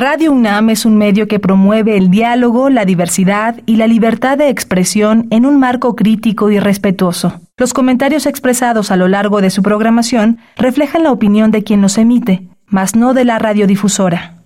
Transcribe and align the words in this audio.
Radio 0.00 0.30
UNAM 0.30 0.70
es 0.70 0.84
un 0.84 0.96
medio 0.96 1.26
que 1.26 1.40
promueve 1.40 1.96
el 1.96 2.08
diálogo, 2.08 2.70
la 2.70 2.84
diversidad 2.84 3.60
y 3.66 3.74
la 3.74 3.88
libertad 3.88 4.38
de 4.38 4.48
expresión 4.48 5.26
en 5.32 5.44
un 5.44 5.58
marco 5.58 5.96
crítico 5.96 6.52
y 6.52 6.60
respetuoso. 6.60 7.40
Los 7.56 7.72
comentarios 7.74 8.24
expresados 8.26 8.92
a 8.92 8.96
lo 8.96 9.08
largo 9.08 9.40
de 9.40 9.50
su 9.50 9.60
programación 9.60 10.38
reflejan 10.54 11.02
la 11.02 11.10
opinión 11.10 11.50
de 11.50 11.64
quien 11.64 11.80
los 11.80 11.98
emite, 11.98 12.46
mas 12.66 12.94
no 12.94 13.12
de 13.12 13.24
la 13.24 13.40
radiodifusora. 13.40 14.40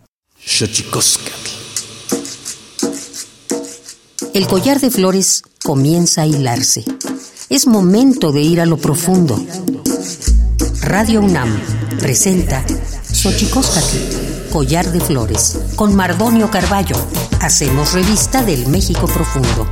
El 4.33 4.47
collar 4.47 4.81
de 4.81 4.91
flores 4.91 5.43
comienza 5.63 6.23
a 6.23 6.27
hilarse. 6.27 6.83
Es 7.51 7.67
momento 7.67 8.33
de 8.33 8.41
ir 8.41 8.59
a 8.59 8.65
lo 8.65 8.79
profundo. 8.79 9.39
Radio 10.81 11.21
UNAM 11.21 11.51
presenta 12.01 12.65
Xochicóscatl 13.13 14.32
Collar 14.53 14.93
de 14.93 15.01
Flores, 15.01 15.59
con 15.77 15.97
Mardonio 15.97 16.51
Carballo. 16.51 16.95
Hacemos 17.41 17.95
revista 17.95 18.43
del 18.43 18.69
México 18.69 19.07
Profundo. 19.07 19.67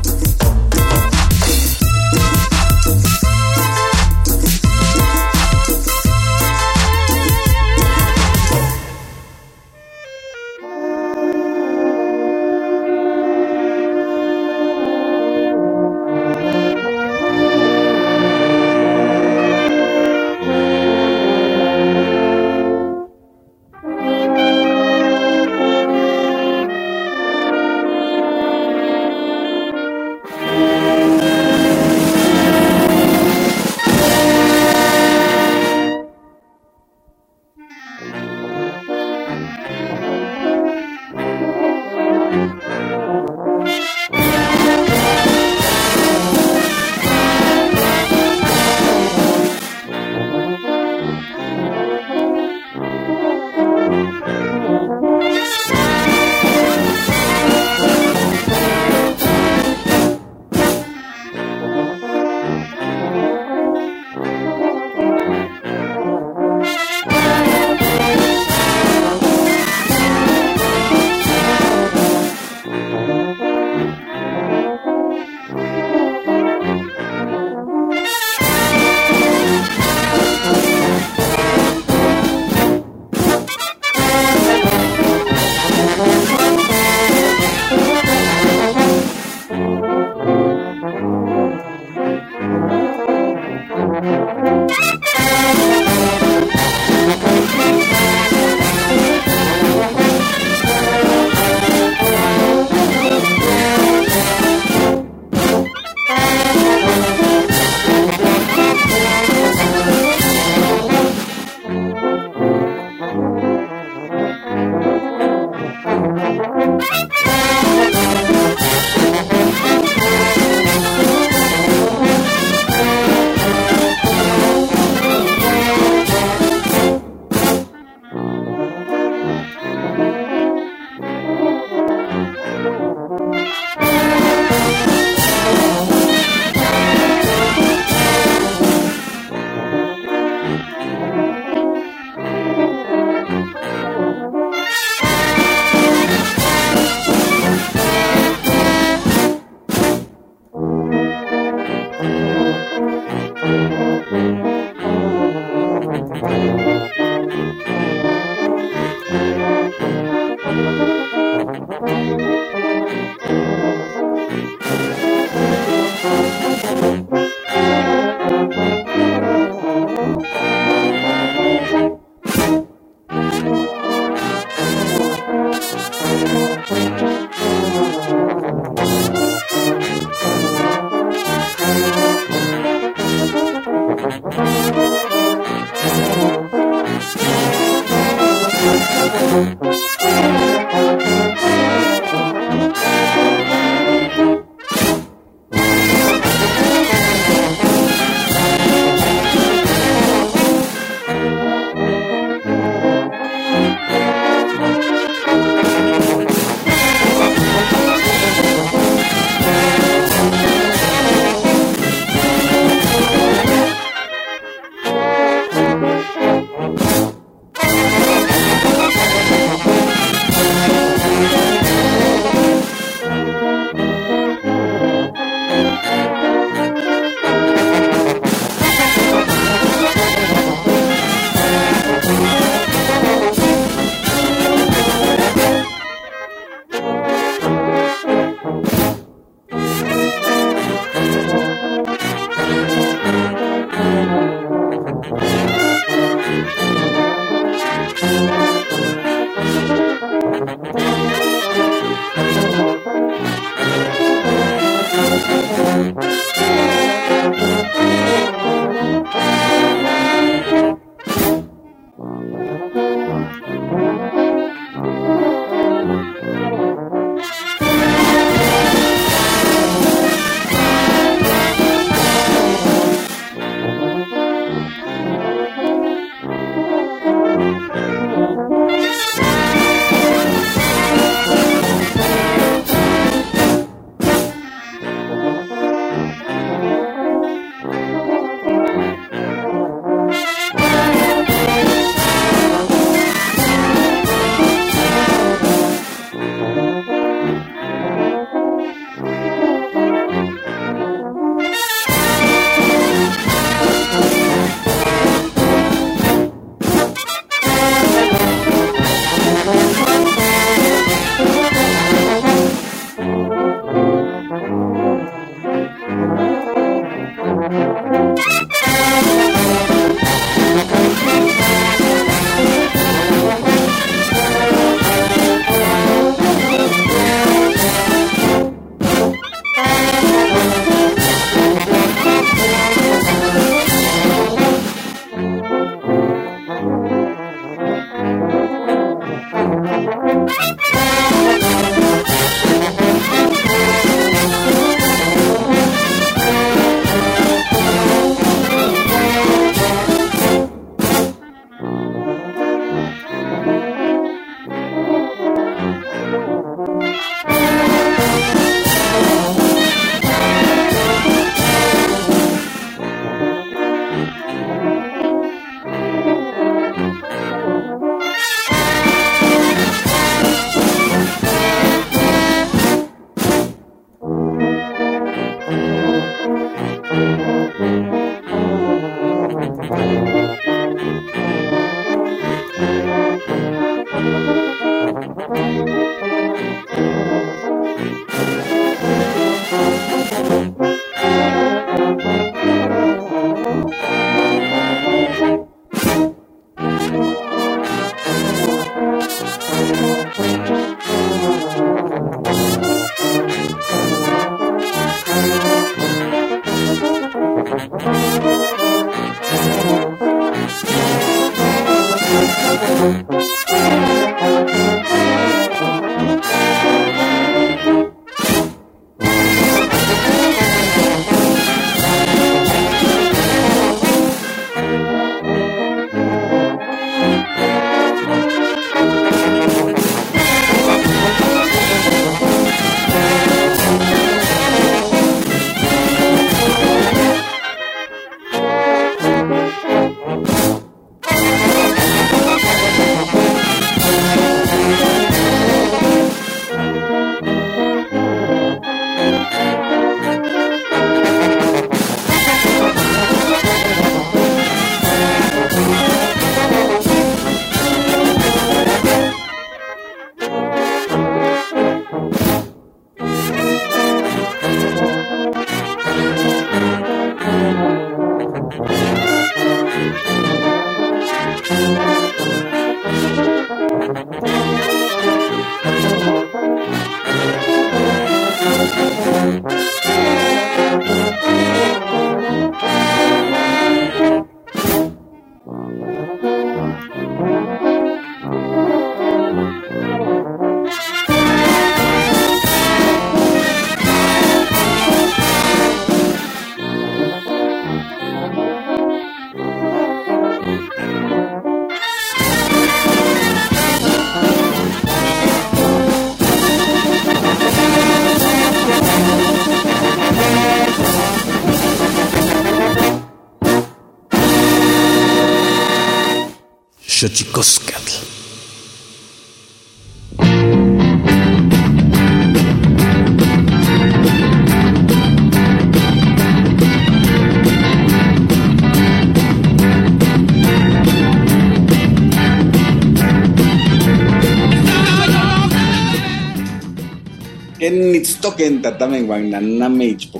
Toquen 538.22 538.62
tatamen 538.62 539.06
guan 539.06 539.30
naname 539.30 539.86
ichpocame 539.94 539.94
telpocame 539.94 539.94
pichpilme 539.94 540.19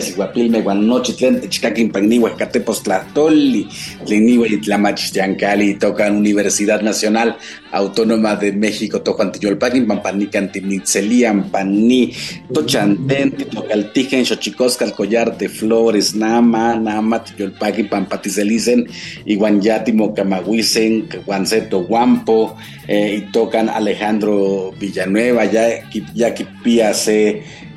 siguapilme 0.00 0.62
guan 0.62 0.86
noche 0.86 1.12
tlen 1.16 1.40
techcaquin 1.40 1.90
pagniwa 1.92 2.36
catepos 2.36 2.82
tlatoli 2.82 3.66
tleniwa 4.04 4.46
itlamach 4.46 5.12
yancali 5.14 5.78
tocan 5.78 6.16
Universidad 6.16 6.82
Nacional 6.82 7.36
Autónoma 7.72 8.36
de 8.36 8.52
México 8.52 9.00
tocan 9.00 9.32
tiyolpaquin 9.32 9.86
pampanican 9.86 10.52
timitzelian 10.52 11.50
pani 11.50 12.12
tochanten 12.52 13.32
titocaltijen 13.32 14.24
xochicosca 14.24 14.84
el 14.84 14.92
collar 14.92 15.38
de 15.38 15.48
flores 15.48 16.14
nama 16.14 16.76
nama 16.76 17.24
tiyolpaquin 17.24 17.88
pampaticelicen 17.88 18.86
y 19.24 19.36
guanyatimo 19.36 20.14
camahuicen 20.14 21.08
guanceto 21.24 21.84
guampo 21.88 22.56
eh, 22.88 23.16
y 23.16 23.32
tocan 23.32 23.68
Alejandro 23.68 24.72
Villanueva 24.78 25.44
ya 25.44 25.88
ya 26.14 26.34
pia 26.62 26.92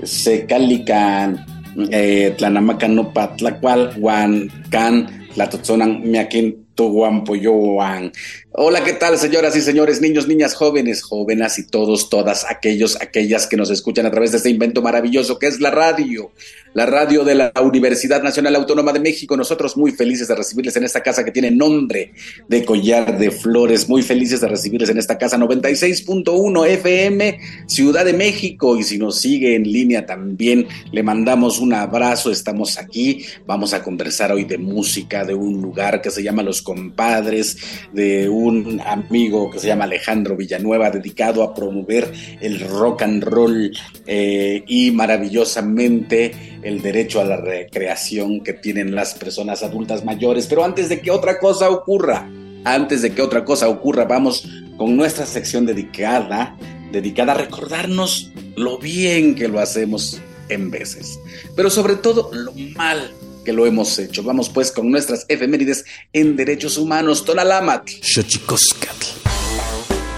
Secalican, 0.06 1.46
eh, 1.92 2.34
Tlanamacanupa, 2.38 3.36
Tlacual, 3.36 3.94
Huan, 4.00 4.50
Can, 4.70 5.28
Latotzonan, 5.36 6.06
Miaquín, 6.06 6.66
Tuguampoyoan, 6.76 8.12
Hola, 8.58 8.86
¿qué 8.86 8.94
tal, 8.94 9.18
señoras 9.18 9.54
y 9.58 9.62
señores, 9.62 10.00
niños, 10.00 10.30
niñas, 10.30 10.56
jóvenes, 10.56 11.02
jóvenes 11.04 11.60
y 11.60 11.68
todos, 11.68 12.10
todas 12.10 12.46
aquellos, 12.50 12.96
aquellas 13.02 13.48
que 13.48 13.58
nos 13.58 13.70
escuchan 13.70 14.06
a 14.06 14.12
través 14.12 14.32
de 14.32 14.38
este 14.38 14.50
invento 14.50 14.82
maravilloso 14.82 15.38
que 15.38 15.48
es 15.48 15.60
la 15.60 15.72
radio, 15.72 16.32
la 16.74 16.86
radio 16.86 17.26
de 17.26 17.36
la 17.36 17.52
Universidad 17.62 18.24
Nacional 18.24 18.56
Autónoma 18.56 18.94
de 18.94 19.02
México. 19.02 19.36
Nosotros 19.36 19.76
muy 19.76 19.92
felices 19.92 20.30
de 20.30 20.36
recibirles 20.36 20.78
en 20.78 20.86
esta 20.86 21.04
casa 21.04 21.26
que 21.26 21.32
tiene 21.32 21.52
nombre 21.52 22.14
de 22.48 22.64
collar 22.64 23.20
de 23.20 23.30
flores, 23.30 23.90
muy 23.90 24.04
felices 24.04 24.40
de 24.40 24.48
recibirles 24.48 24.88
en 24.88 25.00
esta 25.00 25.18
casa 25.18 25.38
96.1 25.38 26.66
FM, 26.66 27.40
Ciudad 27.68 28.06
de 28.06 28.14
México. 28.14 28.78
Y 28.78 28.84
si 28.84 28.98
nos 28.98 29.20
sigue 29.20 29.56
en 29.56 29.64
línea 29.64 30.06
también, 30.06 30.66
le 30.94 31.04
mandamos 31.04 31.60
un 31.60 31.74
abrazo. 31.74 32.32
Estamos 32.32 32.78
aquí, 32.78 33.26
vamos 33.46 33.74
a 33.74 33.84
conversar 33.84 34.32
hoy 34.32 34.46
de 34.46 34.58
música, 34.58 35.26
de 35.26 35.34
un 35.34 35.62
lugar 35.62 36.02
que 36.02 36.10
se 36.10 36.24
llama 36.24 36.42
Los 36.42 36.62
Compadres, 36.62 37.58
de 37.92 38.30
un 38.30 38.45
un 38.48 38.82
amigo 38.82 39.50
que 39.50 39.60
se 39.60 39.68
llama 39.68 39.86
Alejandro 39.86 40.36
Villanueva, 40.36 40.90
dedicado 40.90 41.44
a 41.44 41.54
promover 41.54 42.12
el 42.42 42.60
rock 42.60 43.04
and 43.04 43.24
roll 43.24 43.72
eh, 44.06 44.64
y 44.68 44.92
maravillosamente 44.92 46.60
el 46.64 46.82
derecho 46.82 47.22
a 47.22 47.26
la 47.26 47.38
recreación 47.38 48.42
que 48.42 48.54
tienen 48.54 48.96
las 48.96 49.14
personas 49.14 49.64
adultas 49.64 50.06
mayores. 50.06 50.48
Pero 50.48 50.64
antes 50.64 50.90
de 50.90 51.02
que 51.02 51.12
otra 51.12 51.40
cosa 51.40 51.70
ocurra, 51.70 52.30
antes 52.64 53.02
de 53.02 53.14
que 53.14 53.22
otra 53.22 53.46
cosa 53.46 53.70
ocurra, 53.70 54.06
vamos 54.06 54.48
con 54.78 54.96
nuestra 54.96 55.26
sección 55.26 55.66
dedicada, 55.66 56.58
dedicada 56.92 57.34
a 57.34 57.38
recordarnos 57.38 58.32
lo 58.56 58.78
bien 58.78 59.36
que 59.36 59.48
lo 59.48 59.60
hacemos 59.60 60.22
en 60.50 60.70
veces, 60.70 61.20
pero 61.56 61.70
sobre 61.70 61.96
todo 61.96 62.30
lo 62.34 62.54
mal 62.76 63.12
que 63.46 63.54
lo 63.54 63.66
hemos 63.66 63.98
hecho. 63.98 64.24
Vamos 64.24 64.50
pues 64.50 64.74
con 64.74 64.92
nuestras 64.92 65.26
efemérides 65.30 65.86
en 66.12 66.36
derechos 66.36 66.78
humanos. 66.78 67.24
Tonalamat. 67.24 67.88
Xochicoscatl. 68.02 69.06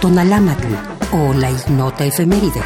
Tonalamatl 0.02 0.74
o 1.12 1.34
la 1.34 1.52
ignota 1.52 2.06
efeméride. 2.06 2.62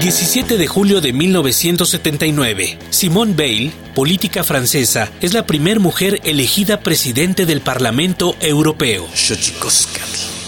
17 0.00 0.56
de 0.56 0.66
julio 0.66 1.00
de 1.00 1.12
1979. 1.12 2.78
Simone 2.88 3.34
Veil, 3.34 3.72
política 3.94 4.44
francesa, 4.44 5.10
es 5.20 5.34
la 5.34 5.44
primera 5.44 5.78
mujer 5.78 6.20
elegida 6.24 6.80
presidente 6.80 7.44
del 7.44 7.60
Parlamento 7.60 8.34
Europeo. 8.40 9.06
Xochicoscatl. 9.14 10.39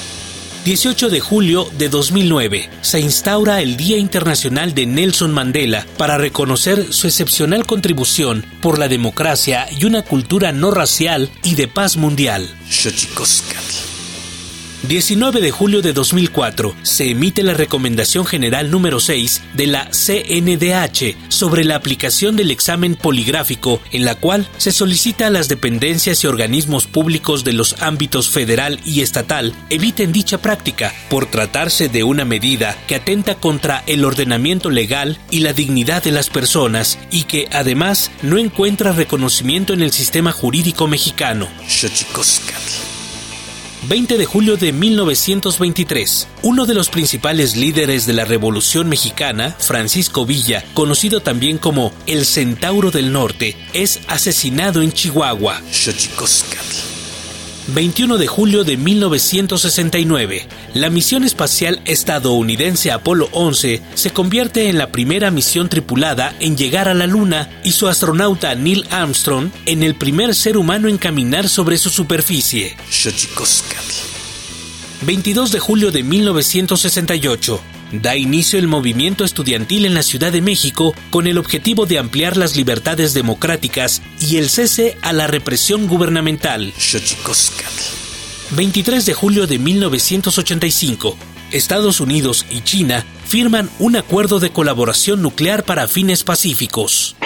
18 0.65 1.11
de 1.11 1.19
julio 1.19 1.69
de 1.77 1.89
2009 1.89 2.71
se 2.83 3.01
instaura 3.01 3.61
el 3.61 3.77
Día 3.77 3.97
Internacional 3.97 4.75
de 4.75 4.87
Nelson 4.87 5.33
Mandela 5.33 5.85
para 5.97 6.19
reconocer 6.19 6.93
su 6.93 7.09
excepcional 7.09 7.67
contribución 7.67 8.47
por 8.61 8.79
la 8.79 8.87
democracia 8.87 9.67
y 9.77 9.87
una 9.87 10.03
cultura 10.03 10.53
no 10.53 10.71
racial 10.71 11.31
y 11.43 11.57
de 11.57 11.67
paz 11.67 11.97
mundial. 11.97 12.49
19 14.89 15.41
de 15.41 15.53
julio 15.53 15.81
de 15.81 15.93
2004 15.93 16.75
se 16.83 17.11
emite 17.11 17.45
la 17.45 17.55
Recomendación 17.55 18.27
General 18.27 18.69
número 18.69 18.99
6 18.99 19.43
de 19.55 19.69
la 19.69 19.89
CNDH 19.91 21.17
sobre 21.29 21.65
la 21.65 21.77
aplicación 21.77 22.35
del 22.35 22.51
examen 22.51 22.97
poligráfico, 22.97 23.81
en 23.93 24.05
la 24.05 24.17
cual 24.17 24.49
se 24.57 24.73
solicita 24.73 25.29
a 25.29 25.31
las 25.31 25.49
dependencias 25.49 26.25
y 26.25 26.27
organismos 26.27 26.89
públicos 26.89 27.45
de 27.45 27.53
los 27.53 27.81
ámbitos 27.81 28.29
federal 28.29 28.81
y 28.85 29.03
estatal 29.03 29.55
eviten 29.71 30.11
dicha 30.13 30.39
práctica 30.39 30.93
por 31.09 31.27
tratarse 31.27 31.89
de 31.89 32.03
una 32.03 32.25
medida 32.25 32.77
que 32.89 32.97
atenta 32.97 33.37
contra 33.37 33.85
el 33.87 34.05
ordenamiento 34.05 34.69
legal 34.69 35.17
y 35.31 35.41
la 35.41 35.53
dignidad 35.53 36.03
de 36.03 36.11
las 36.11 36.29
personas 36.29 36.99
y 37.13 37.23
que 37.25 37.49
además 37.53 38.11
no 38.23 38.37
encuentra 38.37 38.91
reconocimiento 38.91 39.75
en 39.75 39.83
el 39.83 39.93
sistema 39.93 40.33
jurídico 40.33 40.89
mexicano. 40.89 41.47
20 43.89 44.17
de 44.17 44.27
julio 44.27 44.57
de 44.57 44.73
1923. 44.73 46.29
Uno 46.43 46.67
de 46.67 46.75
los 46.75 46.89
principales 46.89 47.57
líderes 47.57 48.07
de 48.07 48.13
la 48.13 48.25
Revolución 48.25 48.89
Mexicana, 48.89 49.57
Francisco 49.59 50.25
Villa, 50.25 50.65
conocido 50.75 51.21
también 51.21 51.59
como 51.59 51.93
el 52.07 52.25
Centauro 52.25 52.91
del 52.91 53.13
Norte, 53.13 53.57
es 53.73 54.01
asesinado 54.07 54.83
en 54.83 54.93
Chihuahua. 54.93 55.61
21 57.69 58.19
de 58.19 58.27
julio 58.27 58.65
de 58.65 58.77
1969, 58.77 60.47
la 60.75 60.91
misión 60.91 61.23
espacial 61.23 61.81
estadounidense 61.85 62.91
Apolo 62.91 63.29
11 63.33 63.81
se 63.95 64.11
convierte 64.11 64.69
en 64.69 64.79
la 64.79 64.91
primera 64.91 65.31
misión 65.31 65.69
tripulada 65.69 66.35
en 66.41 66.57
llegar 66.57 66.89
a 66.89 66.95
la 66.95 67.07
Luna 67.07 67.49
y 67.63 67.73
su 67.73 67.87
astronauta 67.87 68.55
Neil 68.57 68.85
Armstrong 68.91 69.51
en 69.67 69.85
el 69.85 69.95
primer 69.95 70.35
ser 70.35 70.57
humano 70.57 70.89
en 70.89 70.99
caminar 70.99 71.49
sobre 71.49 71.79
su 71.79 71.89
superficie. 71.91 72.77
22 75.03 75.53
de 75.53 75.59
julio 75.59 75.93
de 75.93 76.03
1968, 76.03 77.61
da 77.93 78.17
inicio 78.17 78.59
el 78.59 78.67
movimiento 78.67 79.25
estudiantil 79.25 79.85
en 79.85 79.95
la 79.95 80.03
Ciudad 80.03 80.33
de 80.33 80.41
México 80.41 80.95
con 81.11 81.27
el 81.27 81.39
objetivo 81.39 81.87
de 81.87 81.99
ampliar 81.99 82.37
las 82.37 82.57
libertades 82.57 83.15
democráticas 83.15 84.03
y 84.21 84.39
el 84.39 84.49
cese 84.49 84.97
a 85.03 85.13
la 85.13 85.27
represión 85.27 85.87
gubernamental. 85.87 86.73
23 88.51 89.07
de 89.07 89.15
julio 89.15 89.47
de 89.47 89.59
1985. 89.59 91.17
Estados 91.53 92.01
Unidos 92.01 92.47
y 92.51 92.63
China 92.63 93.05
firman 93.27 93.71
un 93.79 93.97
acuerdo 93.97 94.41
de 94.41 94.51
colaboración 94.51 95.23
nuclear 95.23 95.65
para 95.65 95.87
fines 95.87 96.25
pacíficos. 96.25 97.17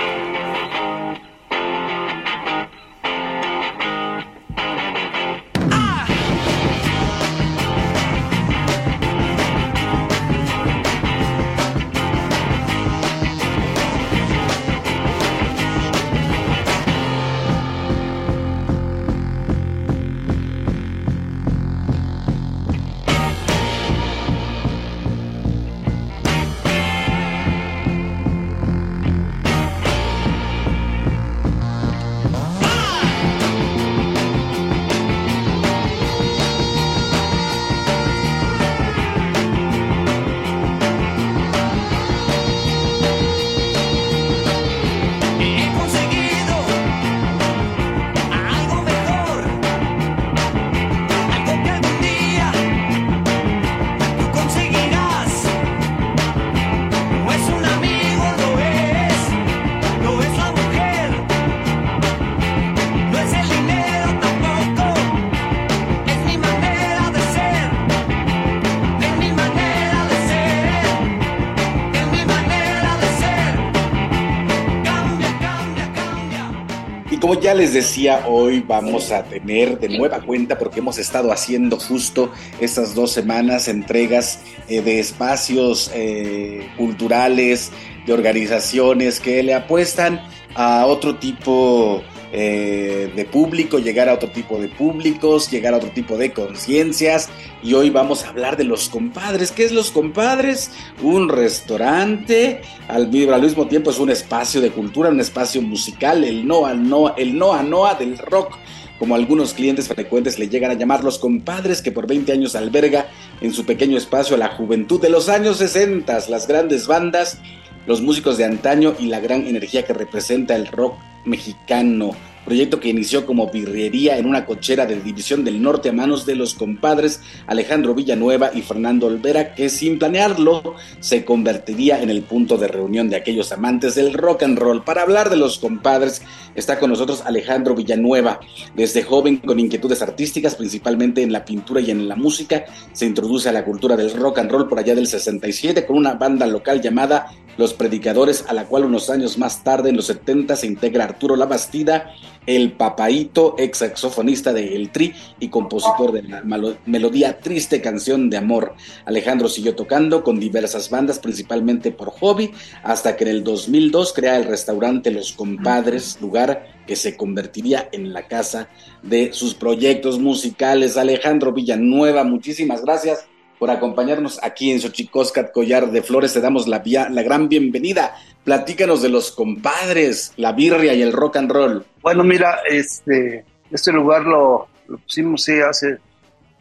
Les 77.57 77.73
decía, 77.73 78.25
hoy 78.27 78.61
vamos 78.61 79.11
a 79.13 79.25
tener 79.25 79.79
de 79.79 79.89
nueva 79.89 80.21
cuenta, 80.21 80.59
porque 80.59 80.81
hemos 80.81 80.99
estado 80.99 81.33
haciendo 81.33 81.79
justo 81.79 82.31
estas 82.61 82.95
dos 82.95 83.13
semanas 83.13 83.69
entregas 83.69 84.41
eh, 84.69 84.83
de 84.83 85.01
espacios 85.01 85.91
eh, 85.95 86.69
culturales, 86.77 87.73
de 88.07 88.13
organizaciones 88.13 89.21
que 89.21 89.43
le 89.43 89.55
apuestan 89.55 90.21
a 90.55 90.87
otro 90.87 91.17
tipo 91.17 92.03
eh, 92.33 93.13
de 93.15 93.25
público, 93.25 93.79
llegar 93.79 94.09
a 94.09 94.15
otro 94.15 94.31
tipo 94.31 94.59
de 94.59 94.69
públicos, 94.69 95.51
llegar 95.51 95.75
a 95.75 95.79
otro 95.79 95.91
tipo 95.91 96.17
de 96.17 96.33
conciencias. 96.33 97.29
Y 97.63 97.75
hoy 97.75 97.91
vamos 97.91 98.25
a 98.25 98.31
hablar 98.31 98.57
de 98.57 98.65
los 98.65 98.89
compadres. 98.89 99.53
¿Qué 99.53 99.65
es 99.65 99.73
los 99.73 99.91
compadres? 99.91 100.71
Un 101.03 101.29
restaurante, 101.29 102.63
al, 102.89 103.11
al 103.33 103.43
mismo 103.43 103.67
tiempo 103.67 103.91
es 103.91 103.99
un 103.99 104.11
espacio 104.11 104.61
de 104.61 104.71
cultura, 104.71 105.11
un 105.11 105.21
espacio 105.21 105.63
musical, 105.63 106.25
el 106.25 106.47
Noa 106.47 106.75
Noa, 106.75 107.15
el 107.17 107.37
Noa 107.37 107.63
Noa 107.63 107.95
del 107.95 108.19
rock 108.19 108.57
como 108.99 109.15
algunos 109.15 109.53
clientes 109.53 109.89
frecuentes 109.89 110.39
le 110.39 110.49
llegan 110.49 110.71
a 110.71 110.75
llamar 110.75 111.05
los 111.05 111.19
compadres, 111.19 111.83
que 111.83 111.93
por 111.93 112.07
20 112.07 112.33
años 112.33 112.57
alberga 112.57 113.09
en 113.41 113.53
su 113.53 113.65
pequeño 113.65 113.99
espacio 113.99 114.37
la 114.37 114.49
juventud 114.49 115.01
de 115.01 115.11
los 115.11 115.29
años 115.29 115.59
60, 115.59 116.19
las 116.29 116.47
grandes 116.47 116.87
bandas, 116.87 117.41
los 117.87 118.03
músicos 118.03 118.37
de 118.37 118.45
antaño 118.45 118.95
y 118.99 119.07
la 119.07 119.21
gran 119.21 119.47
energía 119.47 119.85
que 119.85 119.93
representa 119.93 120.57
el 120.57 120.67
rock 120.67 120.99
mexicano 121.25 122.13
proyecto 122.47 122.81
que 122.81 122.89
inició 122.89 123.27
como 123.27 123.51
birrería 123.51 124.17
en 124.17 124.25
una 124.25 124.47
cochera 124.47 124.87
de 124.87 125.01
División 125.01 125.45
del 125.45 125.61
Norte 125.61 125.91
a 125.91 125.93
manos 125.93 126.25
de 126.25 126.37
los 126.37 126.55
compadres 126.55 127.21
Alejandro 127.47 127.95
Villanueva 127.95 128.53
y 128.55 128.63
Fernando 128.63 129.09
Olvera, 129.09 129.55
que 129.55 129.69
sin 129.69 129.99
planearlo 129.99 130.77
se 131.01 131.25
convertiría 131.25 132.01
en 132.01 132.09
el 132.09 132.23
punto 132.23 132.57
de 132.57 132.69
reunión 132.69 133.11
de 133.11 133.17
aquellos 133.17 133.53
amantes 133.53 133.97
del 133.97 134.15
rock 134.15 134.45
and 134.45 134.59
roll. 134.59 134.85
Para 134.85 135.03
hablar 135.03 135.29
de 135.29 135.37
los 135.37 135.59
compadres 135.59 136.23
está 136.55 136.79
con 136.79 136.91
nosotros 136.91 137.23
Alejandro 137.27 137.75
Villanueva. 137.75 138.41
Desde 138.75 139.03
joven 139.03 139.39
con 139.39 139.59
inquietudes 139.59 140.01
artísticas, 140.01 140.55
principalmente 140.55 141.23
en 141.23 141.33
la 141.33 141.45
pintura 141.45 141.81
y 141.81 141.91
en 141.91 142.09
la 142.09 142.17
música, 142.17 142.65
se 142.93 143.07
introduce 143.07 143.49
a 143.49 143.53
la 143.53 143.65
cultura 143.65 143.97
del 143.97 144.15
rock 144.15 144.39
and 144.39 144.51
roll 144.51 144.69
por 144.69 144.79
allá 144.79 144.95
del 144.95 145.09
67 145.09 145.85
con 145.85 145.97
una 145.97 146.15
banda 146.15 146.47
local 146.47 146.81
llamada 146.81 147.33
Los 147.57 147.75
Predicadores, 147.75 148.45
a 148.49 148.55
la 148.55 148.67
cual 148.67 148.85
unos 148.85 149.11
años 149.11 149.37
más 149.37 149.65
tarde, 149.65 149.91
en 149.91 149.97
los 149.97 150.07
70, 150.07 150.55
se 150.55 150.67
integra 150.67 151.05
Arturo 151.05 151.35
Labastida 151.35 152.13
el 152.47 152.73
papaito, 152.73 153.55
ex 153.59 153.79
saxofonista 153.79 154.53
de 154.53 154.75
El 154.75 154.91
Tri 154.91 155.15
y 155.41 155.49
compositor 155.49 156.13
de 156.13 156.23
la 156.23 156.43
melodía 156.87 157.39
Triste 157.39 157.81
Canción 157.81 158.31
de 158.31 158.37
Amor. 158.37 158.75
Alejandro 159.05 159.49
siguió 159.49 159.75
tocando 159.75 160.23
con 160.23 160.41
diversas 160.41 160.89
bandas, 160.91 161.19
principalmente 161.19 161.91
por 161.91 162.11
hobby, 162.11 162.53
hasta 162.83 163.17
que 163.17 163.25
en 163.25 163.31
el 163.31 163.45
2002 163.45 164.13
crea 164.13 164.37
el 164.37 164.45
restaurante 164.45 165.11
Los 165.11 165.33
Compadres, 165.33 166.19
lugar 166.21 166.77
que 166.87 166.97
se 166.97 167.17
convertiría 167.17 167.89
en 167.93 168.13
la 168.13 168.29
casa 168.29 168.69
de 169.03 169.33
sus 169.33 169.55
proyectos 169.55 170.19
musicales. 170.19 170.97
Alejandro 170.97 171.53
Villanueva, 171.53 172.25
muchísimas 172.25 172.83
gracias 172.83 173.27
por 173.59 173.71
acompañarnos 173.71 174.43
aquí 174.43 174.71
en 174.71 174.81
Xochicóscat 174.81 175.53
Collar 175.53 175.91
de 175.91 176.03
Flores. 176.03 176.33
Te 176.33 176.41
damos 176.41 176.67
la, 176.69 176.83
la 177.11 177.23
gran 177.23 177.49
bienvenida. 177.49 178.15
Platícanos 178.45 179.03
de 179.03 179.09
los 179.09 179.33
compadres, 179.33 180.33
la 180.37 180.53
birria 180.53 180.95
y 180.95 181.03
el 181.03 181.13
rock 181.13 181.37
and 181.37 181.51
roll. 181.51 181.85
Bueno, 182.03 182.23
mira, 182.23 182.61
este, 182.69 183.45
este 183.71 183.93
lugar 183.93 184.23
lo, 184.23 184.69
pusimos 184.87 185.43
sí, 185.43 185.53
hace 185.61 185.99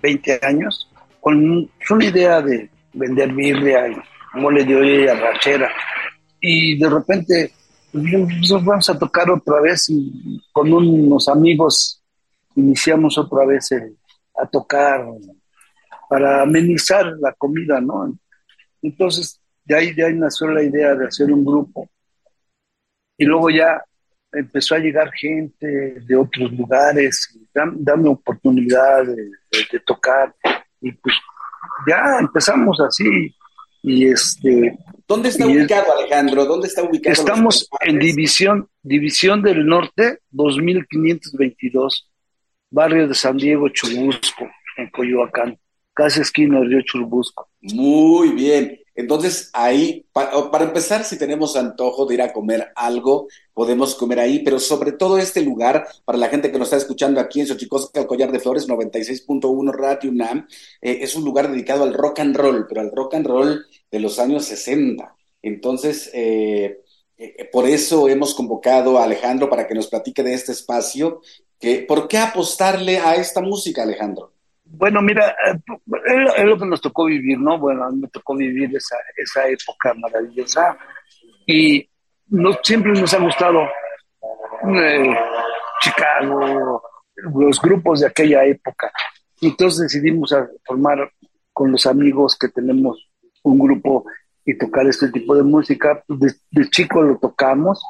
20 0.01 0.39
años 0.43 0.89
con 1.19 1.69
una 1.89 2.05
idea 2.05 2.41
de 2.41 2.69
vender 2.93 3.31
birria 3.33 3.87
y 3.87 3.95
mole 4.39 4.63
de 4.63 4.75
olla 4.75 5.03
y 5.03 5.07
arrachera. 5.07 5.69
Y 6.39 6.77
de 6.77 6.89
repente 6.89 7.51
pues, 7.91 8.49
vamos 8.63 8.89
a 8.89 8.97
tocar 8.97 9.29
otra 9.29 9.61
vez 9.61 9.89
y 9.89 10.41
con 10.51 10.71
unos 10.71 11.27
amigos 11.27 12.01
iniciamos 12.55 13.17
otra 13.17 13.45
vez 13.45 13.69
a 14.37 14.45
tocar 14.47 15.05
para 16.09 16.41
amenizar 16.41 17.05
la 17.19 17.33
comida, 17.33 17.79
¿no? 17.81 18.17
Entonces, 18.81 19.39
de 19.63 19.75
ahí, 19.75 19.93
de 19.93 20.05
ahí 20.05 20.13
nació 20.13 20.47
la 20.47 20.63
idea 20.63 20.95
de 20.95 21.07
hacer 21.07 21.31
un 21.31 21.43
grupo. 21.43 21.89
Y 23.17 23.25
luego 23.25 23.49
ya 23.49 23.81
empezó 24.31 24.75
a 24.75 24.79
llegar 24.79 25.11
gente 25.13 25.67
de 26.01 26.15
otros 26.15 26.51
lugares, 26.51 27.37
dame 27.53 28.09
oportunidad 28.09 29.05
de, 29.05 29.79
tocar. 29.85 30.35
y 30.81 30.91
pues 30.91 31.15
ya 31.87 32.19
empezamos 32.19 32.79
así 32.79 33.33
y 33.81 34.07
este 34.07 34.77
¿Dónde 35.07 35.29
está 35.29 35.45
ubicado 35.45 35.97
Alejandro? 35.97 36.45
¿Dónde 36.45 36.67
está 36.67 36.83
ubicado? 36.83 37.13
Estamos 37.13 37.69
en 37.81 37.99
división 37.99 38.69
división 38.81 39.41
del 39.41 39.65
norte 39.65 40.19
2522 40.31 42.09
barrio 42.69 43.07
de 43.07 43.13
San 43.15 43.37
Diego 43.37 43.69
Churubusco 43.69 44.49
en 44.77 44.89
Coyoacán 44.89 45.57
casi 45.95 46.21
esquina 46.21 46.59
del 46.59 46.69
río 46.69 46.81
Churubusco 46.81 47.49
muy 47.61 48.29
bien 48.29 48.79
entonces 48.93 49.49
ahí 49.53 50.05
para, 50.13 50.63
empezar 50.63 51.03
si 51.03 51.17
tenemos 51.17 51.55
antojo 51.55 52.05
de 52.05 52.13
ir 52.13 52.21
a 52.21 52.31
comer 52.31 52.71
algo 52.75 53.27
podemos 53.53 53.95
comer 53.95 54.19
ahí 54.19 54.39
pero 54.39 54.59
sobre 54.59 54.91
todo 54.91 55.17
este 55.17 55.41
lugar 55.41 55.87
para 56.05 56.17
la 56.17 56.27
gente 56.27 56.51
que 56.51 56.59
nos 56.59 56.67
está 56.67 56.77
escuchando 56.77 57.19
aquí 57.19 57.41
en 57.41 57.47
Xochicosca 57.47 58.01
el 58.01 58.07
Collar 58.07 58.31
de 58.31 58.39
Flores 58.39 58.69
96.1 58.69 59.73
Radio 59.73 60.11
UNAM 60.11 60.47
eh, 60.81 60.99
es 61.01 61.15
un 61.15 61.25
lugar 61.25 61.49
dedicado 61.49 61.83
al 61.83 61.93
rock 61.93 62.19
and 62.19 62.35
roll 62.35 62.67
pero 62.67 62.81
al 62.81 62.91
rock 62.91 63.15
and 63.15 63.25
roll 63.25 63.65
de 63.95 64.01
los 64.01 64.19
años 64.19 64.45
60. 64.45 65.15
Entonces, 65.41 66.09
eh, 66.13 66.81
eh, 67.17 67.49
por 67.51 67.65
eso 67.65 68.09
hemos 68.09 68.35
convocado 68.35 68.97
a 68.97 69.05
Alejandro 69.05 69.49
para 69.49 69.67
que 69.67 69.73
nos 69.73 69.87
platique 69.87 70.21
de 70.21 70.33
este 70.33 70.51
espacio. 70.51 71.21
¿Por 71.87 72.07
qué 72.07 72.17
apostarle 72.17 72.99
a 72.99 73.15
esta 73.15 73.41
música, 73.41 73.83
Alejandro? 73.83 74.34
Bueno, 74.77 75.01
mira, 75.01 75.35
eh, 75.47 75.57
es 76.37 76.45
lo 76.45 76.57
que 76.57 76.65
nos 76.65 76.81
tocó 76.81 77.05
vivir, 77.05 77.39
¿no? 77.39 77.57
Bueno, 77.57 77.89
me 77.91 78.07
tocó 78.07 78.35
vivir 78.35 78.75
esa, 78.75 78.97
esa 79.15 79.47
época 79.47 79.93
maravillosa 79.93 80.77
y 81.45 81.87
no, 82.27 82.57
siempre 82.63 82.91
nos 82.93 83.13
ha 83.13 83.19
gustado 83.19 83.61
Chicago, 85.81 86.81
los 87.15 87.61
grupos 87.61 88.01
de 88.01 88.07
aquella 88.07 88.43
época. 88.45 88.91
Entonces 89.41 89.83
decidimos 89.83 90.35
formar 90.65 91.11
con 91.53 91.71
los 91.71 91.85
amigos 91.85 92.37
que 92.37 92.49
tenemos 92.49 93.09
un 93.43 93.59
grupo 93.59 94.05
y 94.45 94.57
tocar 94.57 94.87
este 94.87 95.09
tipo 95.09 95.35
de 95.35 95.43
música. 95.43 96.03
De, 96.07 96.69
chico 96.69 97.01
lo 97.01 97.17
tocamos, 97.17 97.83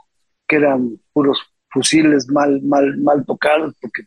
que 0.48 0.58
eran 0.58 1.00
puros 1.14 1.40
fusiles 1.70 2.28
mal, 2.30 2.62
mal, 2.64 2.98
mal 2.98 3.26
tocados, 3.26 3.74
porque 3.82 4.04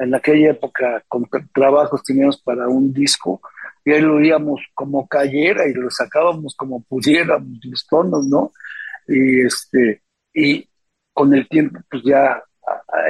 en 0.00 0.14
aquella 0.14 0.50
época 0.50 1.02
con 1.08 1.26
trabajos 1.52 2.02
teníamos 2.02 2.40
para 2.42 2.68
un 2.68 2.92
disco 2.92 3.40
y 3.84 3.92
ahí 3.92 4.00
lo 4.00 4.16
oíamos 4.16 4.60
como 4.74 5.06
cayera 5.08 5.66
y 5.68 5.74
lo 5.74 5.90
sacábamos 5.90 6.54
como 6.56 6.82
pudiéramos 6.82 7.58
los 7.64 7.86
tonos, 7.86 8.26
¿no? 8.26 8.52
Y 9.06 9.40
este, 9.46 10.02
y 10.34 10.68
con 11.12 11.34
el 11.34 11.48
tiempo, 11.48 11.80
pues 11.90 12.02
ya 12.04 12.42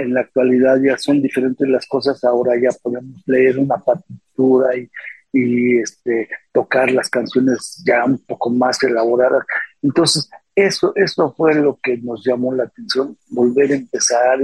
en 0.01 0.15
la 0.15 0.21
actualidad 0.21 0.77
ya 0.81 0.97
son 0.97 1.21
diferentes 1.21 1.69
las 1.69 1.87
cosas, 1.87 2.23
ahora 2.25 2.55
ya 2.61 2.71
podemos 2.83 3.21
leer 3.27 3.59
una 3.59 3.77
partitura 3.79 4.77
y, 4.77 4.89
y 5.33 5.79
este, 5.79 6.29
tocar 6.53 6.91
las 6.93 7.11
canciones 7.11 7.83
ya 7.85 8.05
un 8.05 8.19
poco 8.25 8.51
más 8.51 8.83
elaboradas. 8.83 9.45
Entonces, 9.83 10.31
eso, 10.67 10.93
eso 10.97 11.33
fue 11.37 11.55
lo 11.55 11.79
que 11.83 11.97
nos 11.99 12.25
llamó 12.25 12.55
la 12.55 12.65
atención, 12.65 13.17
volver 13.31 13.71
a 13.71 13.77
empezar 13.77 14.39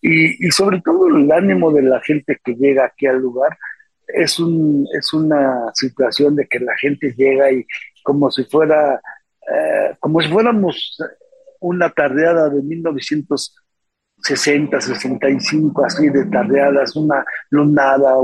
y, 0.00 0.46
y, 0.46 0.50
sobre 0.50 0.80
todo 0.80 1.08
el 1.08 1.30
ánimo 1.30 1.70
de 1.72 1.82
la 1.82 2.00
gente 2.00 2.38
que 2.42 2.54
llega 2.54 2.86
aquí 2.86 3.06
al 3.06 3.18
lugar. 3.18 3.56
Es, 4.06 4.38
un, 4.38 4.86
es 4.98 5.12
una 5.12 5.70
situación 5.74 6.36
de 6.36 6.46
que 6.46 6.58
la 6.58 6.76
gente 6.76 7.14
llega 7.16 7.50
y 7.50 7.64
como 8.02 8.30
si 8.30 8.44
fuera, 8.44 9.00
eh, 9.48 9.94
como 10.00 10.20
si 10.20 10.28
fuéramos 10.28 10.98
una 11.60 11.90
tardeada 11.90 12.48
de 12.48 12.62
1900 12.62 13.54
60, 14.22 14.80
65, 14.80 15.84
así 15.84 16.08
de 16.08 16.24
tardeadas, 16.26 16.94
una 16.96 17.24
lunada, 17.50 18.14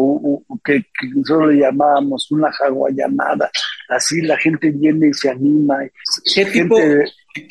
que, 0.64 0.84
nosotros 1.14 1.52
le 1.52 1.60
llamábamos 1.60 2.30
una 2.30 2.50
llamada 2.94 3.50
así 3.88 4.20
la 4.20 4.36
gente 4.36 4.70
viene 4.70 5.08
y 5.08 5.14
se 5.14 5.30
anima. 5.30 5.78
¿Qué 6.34 6.44
tipo, 6.44 6.76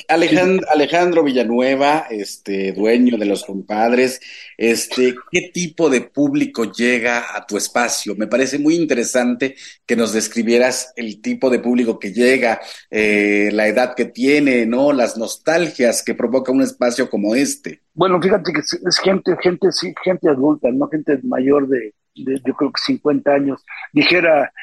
Alejandro, 0.07 0.67
Alejandro, 0.71 1.23
Villanueva, 1.23 2.07
este, 2.09 2.73
dueño 2.73 3.17
de 3.17 3.25
los 3.25 3.43
compadres, 3.45 4.19
este, 4.57 5.15
¿qué 5.31 5.49
tipo 5.53 5.89
de 5.89 6.01
público 6.01 6.71
llega 6.71 7.35
a 7.35 7.45
tu 7.45 7.57
espacio? 7.57 8.15
Me 8.15 8.27
parece 8.27 8.59
muy 8.59 8.75
interesante 8.75 9.55
que 9.85 9.95
nos 9.95 10.13
describieras 10.13 10.93
el 10.95 11.21
tipo 11.21 11.49
de 11.49 11.59
público 11.59 11.99
que 11.99 12.13
llega, 12.13 12.59
eh, 12.89 13.49
la 13.51 13.67
edad 13.67 13.95
que 13.95 14.05
tiene, 14.05 14.65
¿no? 14.65 14.93
Las 14.93 15.17
nostalgias 15.17 16.03
que 16.03 16.15
provoca 16.15 16.51
un 16.51 16.61
espacio 16.61 17.09
como 17.09 17.35
este. 17.35 17.81
Bueno, 17.97 18.21
fíjate 18.21 18.53
que 18.53 18.59
es 18.59 18.99
gente, 18.99 19.35
gente, 19.41 19.71
sí, 19.71 19.91
gente 20.03 20.29
adulta, 20.29 20.69
no 20.71 20.87
gente 20.87 21.19
mayor 21.23 21.67
de, 21.67 21.95
yo 22.13 22.53
creo 22.53 22.71
que 22.71 22.79
50 22.79 23.31
años. 23.31 23.65
Dijera 23.91 24.53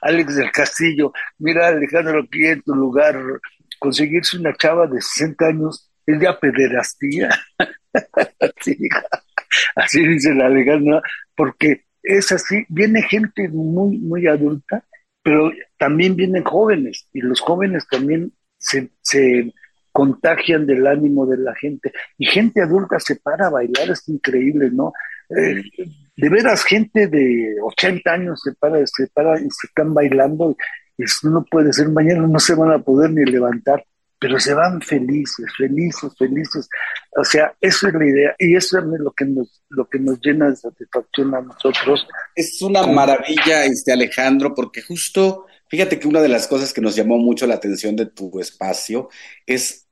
Alex 0.00 0.36
del 0.36 0.52
Castillo, 0.52 1.12
mira 1.38 1.66
Alejandro, 1.66 2.20
aquí 2.20 2.46
en 2.46 2.62
tu 2.62 2.72
lugar 2.72 3.20
conseguirse 3.80 4.38
una 4.38 4.54
chava 4.54 4.86
de 4.86 5.00
60 5.00 5.44
años 5.44 5.90
es 6.06 6.20
de 6.20 6.32
pederastía. 6.40 7.30
así, 9.74 10.06
dice 10.06 10.32
la 10.32 10.46
Alejandra, 10.46 11.02
porque 11.34 11.86
es 12.00 12.30
así, 12.30 12.64
viene 12.68 13.02
gente 13.02 13.48
muy, 13.48 13.98
muy 13.98 14.28
adulta, 14.28 14.84
pero 15.20 15.50
también 15.78 16.14
vienen 16.14 16.44
jóvenes, 16.44 17.08
y 17.12 17.22
los 17.22 17.40
jóvenes 17.40 17.88
también 17.90 18.32
se, 18.56 18.90
se 19.02 19.52
contagian 19.94 20.66
del 20.66 20.86
ánimo 20.86 21.24
de 21.24 21.38
la 21.38 21.54
gente. 21.54 21.92
Y 22.18 22.26
gente 22.26 22.60
adulta 22.60 23.00
se 23.00 23.16
para 23.16 23.46
a 23.46 23.50
bailar, 23.50 23.90
es 23.90 24.06
increíble, 24.08 24.70
¿no? 24.70 24.92
Eh, 25.30 25.62
de 26.16 26.28
veras, 26.28 26.64
gente 26.64 27.06
de 27.06 27.56
80 27.62 28.12
años 28.12 28.40
se 28.42 28.52
para, 28.52 28.86
se 28.86 29.06
para 29.06 29.38
y 29.38 29.48
se 29.50 29.68
están 29.68 29.94
bailando 29.94 30.54
eso 30.98 31.28
no 31.28 31.44
puede 31.44 31.72
ser, 31.72 31.88
mañana 31.88 32.26
no 32.26 32.38
se 32.38 32.54
van 32.54 32.72
a 32.72 32.78
poder 32.78 33.10
ni 33.10 33.24
levantar, 33.24 33.84
pero 34.18 34.38
se 34.38 34.54
van 34.54 34.80
felices, 34.80 35.46
felices, 35.56 36.12
felices. 36.16 36.68
O 37.16 37.24
sea, 37.24 37.52
eso 37.60 37.88
es 37.88 37.94
la 37.94 38.06
idea 38.06 38.34
y 38.38 38.56
eso 38.56 38.78
es 38.78 38.84
lo 38.84 39.10
que 39.12 39.24
nos, 39.24 39.62
lo 39.70 39.88
que 39.88 39.98
nos 39.98 40.20
llena 40.20 40.50
de 40.50 40.56
satisfacción 40.56 41.34
a 41.34 41.40
nosotros. 41.40 42.06
Es 42.34 42.62
una 42.62 42.86
maravilla, 42.86 43.64
este 43.64 43.92
Alejandro, 43.92 44.54
porque 44.54 44.82
justo, 44.82 45.46
fíjate 45.68 45.98
que 45.98 46.08
una 46.08 46.20
de 46.20 46.28
las 46.28 46.46
cosas 46.46 46.72
que 46.72 46.80
nos 46.80 46.94
llamó 46.94 47.18
mucho 47.18 47.46
la 47.46 47.54
atención 47.54 47.96
de 47.96 48.06
tu 48.06 48.38
espacio 48.38 49.08
es 49.46 49.83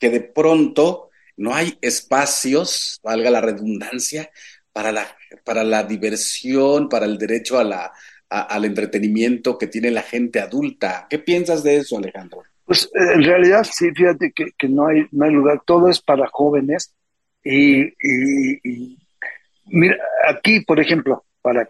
que 0.00 0.10
de 0.10 0.20
pronto 0.20 1.10
no 1.36 1.54
hay 1.54 1.78
espacios, 1.80 2.98
valga 3.04 3.30
la 3.30 3.40
redundancia, 3.40 4.30
para 4.72 4.90
la, 4.90 5.06
para 5.44 5.62
la 5.62 5.84
diversión, 5.84 6.88
para 6.88 7.06
el 7.06 7.18
derecho 7.18 7.58
a 7.58 7.64
la, 7.64 7.92
al 8.28 8.64
entretenimiento 8.64 9.58
que 9.58 9.66
tiene 9.66 9.90
la 9.90 10.02
gente 10.02 10.40
adulta. 10.40 11.06
¿Qué 11.08 11.18
piensas 11.18 11.62
de 11.62 11.76
eso, 11.76 11.98
Alejandro? 11.98 12.42
Pues 12.64 12.84
eh, 12.94 13.14
en 13.14 13.24
realidad 13.24 13.66
sí, 13.70 13.90
fíjate 13.94 14.32
que, 14.32 14.68
no, 14.68 14.86
hay, 14.86 15.06
no 15.10 15.24
hay 15.24 15.32
lugar, 15.32 15.62
todo 15.66 15.88
es 15.88 16.00
para 16.00 16.28
jóvenes 16.28 16.94
y, 17.42 17.92
mira, 19.66 19.96
aquí, 20.28 20.60
por 20.60 20.78
ejemplo, 20.78 21.24
para 21.42 21.68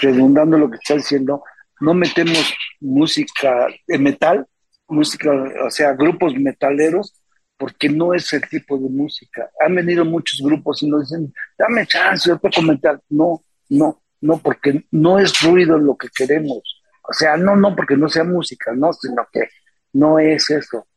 redundando 0.00 0.58
lo 0.58 0.68
que 0.68 0.76
estás 0.76 0.98
diciendo, 0.98 1.44
no 1.80 1.94
metemos 1.94 2.54
música 2.80 3.68
de 3.86 3.98
metal, 3.98 4.46
música, 4.88 5.30
o 5.64 5.70
sea, 5.70 5.92
grupos 5.92 6.34
metaleros, 6.34 7.21
porque 7.62 7.88
no 7.88 8.12
es 8.12 8.32
el 8.32 8.42
tipo 8.48 8.76
de 8.76 8.88
música. 8.88 9.48
Han 9.64 9.76
venido 9.76 10.04
muchos 10.04 10.40
grupos 10.42 10.82
y 10.82 10.90
nos 10.90 11.02
dicen, 11.08 11.32
dame 11.56 11.86
chance, 11.86 12.28
yo 12.28 12.36
puedo 12.36 12.54
comentar. 12.56 13.00
No, 13.08 13.44
no, 13.68 14.02
no, 14.20 14.38
porque 14.38 14.84
no 14.90 15.20
es 15.20 15.40
ruido 15.42 15.78
lo 15.78 15.96
que 15.96 16.08
queremos. 16.08 16.82
O 17.08 17.12
sea, 17.12 17.36
no, 17.36 17.54
no 17.54 17.76
porque 17.76 17.96
no 17.96 18.08
sea 18.08 18.24
música, 18.24 18.72
no, 18.74 18.92
sino 18.92 19.28
que 19.32 19.48
no 19.92 20.18
es 20.18 20.50
eso. 20.50 20.88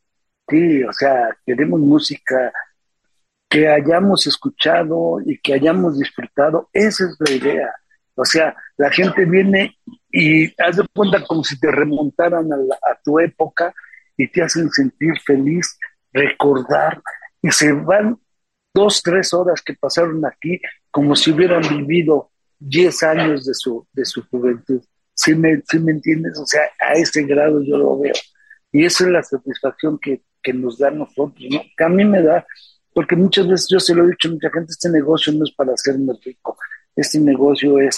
Sí, 0.49 0.84
o 0.84 0.91
sea, 0.91 1.38
queremos 1.45 1.80
música 1.82 2.51
que 3.47 3.67
hayamos 3.67 4.25
escuchado 4.25 5.17
y 5.23 5.38
que 5.38 5.54
hayamos 5.54 5.99
disfrutado. 5.99 6.67
Esa 6.73 7.06
es 7.06 7.15
la 7.19 7.32
idea. 7.32 7.75
O 8.15 8.25
sea, 8.25 8.56
la 8.78 8.89
gente 8.89 9.23
viene 9.25 9.78
y 10.10 10.47
haz 10.63 10.78
de 10.78 10.88
cuenta 10.95 11.23
como 11.25 11.43
si 11.43 11.60
te 11.60 11.69
remontaran 11.69 12.51
a, 12.51 12.56
a 12.91 12.99
tu 13.04 13.19
época 13.19 13.71
y 14.17 14.28
te 14.32 14.41
hacen 14.41 14.71
sentir 14.71 15.13
feliz, 15.23 15.78
recordar, 16.15 17.01
y 17.41 17.51
se 17.51 17.71
van 17.71 18.17
dos, 18.73 19.01
tres 19.04 19.34
horas 19.34 19.62
que 19.62 19.73
pasaron 19.73 20.25
aquí 20.25 20.60
como 20.89 21.15
si 21.15 21.32
hubieran 21.32 21.62
vivido 21.62 22.32
10 22.60 23.04
años 23.04 23.45
de 23.45 23.54
su, 23.54 23.88
de 23.93 24.06
su 24.06 24.25
juventud. 24.28 24.82
¿Sí 25.13 25.36
me, 25.36 25.62
me 25.80 25.91
entiendes? 25.91 26.38
O 26.39 26.45
sea, 26.45 26.62
a 26.80 26.93
ese 26.93 27.23
grado 27.23 27.62
yo 27.63 27.78
lo 27.78 27.99
veo. 27.99 28.13
Y 28.71 28.86
esa 28.86 29.06
es 29.06 29.10
la 29.12 29.23
satisfacción 29.23 29.99
que, 29.99 30.23
que 30.41 30.54
nos 30.54 30.78
da 30.78 30.89
a 30.89 30.91
nosotros, 30.91 31.45
¿no? 31.49 31.62
Que 31.78 31.84
a 31.84 31.89
mí 31.89 32.04
me 32.04 32.21
da, 32.21 32.45
porque 32.93 33.15
muchas 33.15 33.47
veces 33.47 33.67
yo 33.69 33.80
se 33.80 33.93
lo 33.93 34.04
he 34.04 34.10
dicho 34.10 34.28
a 34.28 34.32
mucha 34.32 34.49
gente, 34.51 34.71
este 34.71 34.89
negocio 34.89 35.32
no 35.34 35.45
es 35.45 35.51
para 35.51 35.73
hacerme 35.73 36.13
rico, 36.23 36.58
este 36.95 37.19
negocio 37.19 37.80
es 37.80 37.97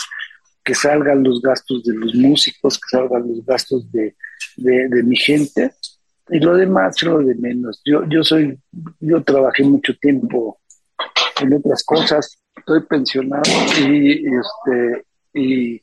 que 0.63 0.75
salgan 0.75 1.23
los 1.23 1.41
gastos 1.41 1.83
de 1.83 1.95
los 1.95 2.13
músicos, 2.13 2.77
que 2.77 2.97
salgan 2.97 3.27
los 3.27 3.45
gastos 3.45 3.91
de, 3.91 4.15
de, 4.57 4.87
de 4.89 5.03
mi 5.03 5.15
gente, 5.15 5.71
y 6.29 6.39
lo 6.39 6.55
demás 6.55 7.01
lo 7.03 7.19
de 7.19 7.35
menos. 7.35 7.81
Yo, 7.85 8.03
yo 8.07 8.23
soy, 8.23 8.59
yo 8.99 9.23
trabajé 9.23 9.63
mucho 9.63 9.93
tiempo 9.97 10.59
en 11.41 11.53
otras 11.53 11.83
cosas, 11.83 12.39
estoy 12.55 12.83
pensionado 12.83 13.43
y, 13.79 14.25
este, 14.25 15.05
y, 15.33 15.81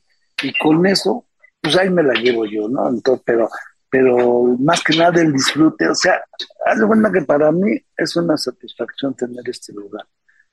con 0.61 0.85
eso 0.85 1.25
pues 1.61 1.75
ahí 1.77 1.89
me 1.89 2.03
la 2.03 2.13
llevo 2.13 2.45
yo, 2.45 2.67
¿no? 2.69 2.89
Entonces, 2.89 3.23
pero, 3.25 3.49
pero 3.89 4.43
más 4.59 4.83
que 4.83 4.95
nada 4.95 5.19
el 5.19 5.33
disfrute, 5.33 5.87
o 5.87 5.95
sea, 5.95 6.21
haz 6.65 6.79
de 6.79 7.11
que 7.11 7.25
para 7.25 7.51
mí 7.51 7.71
es 7.97 8.15
una 8.15 8.37
satisfacción 8.37 9.15
tener 9.15 9.41
este 9.49 9.73
lugar. 9.73 10.05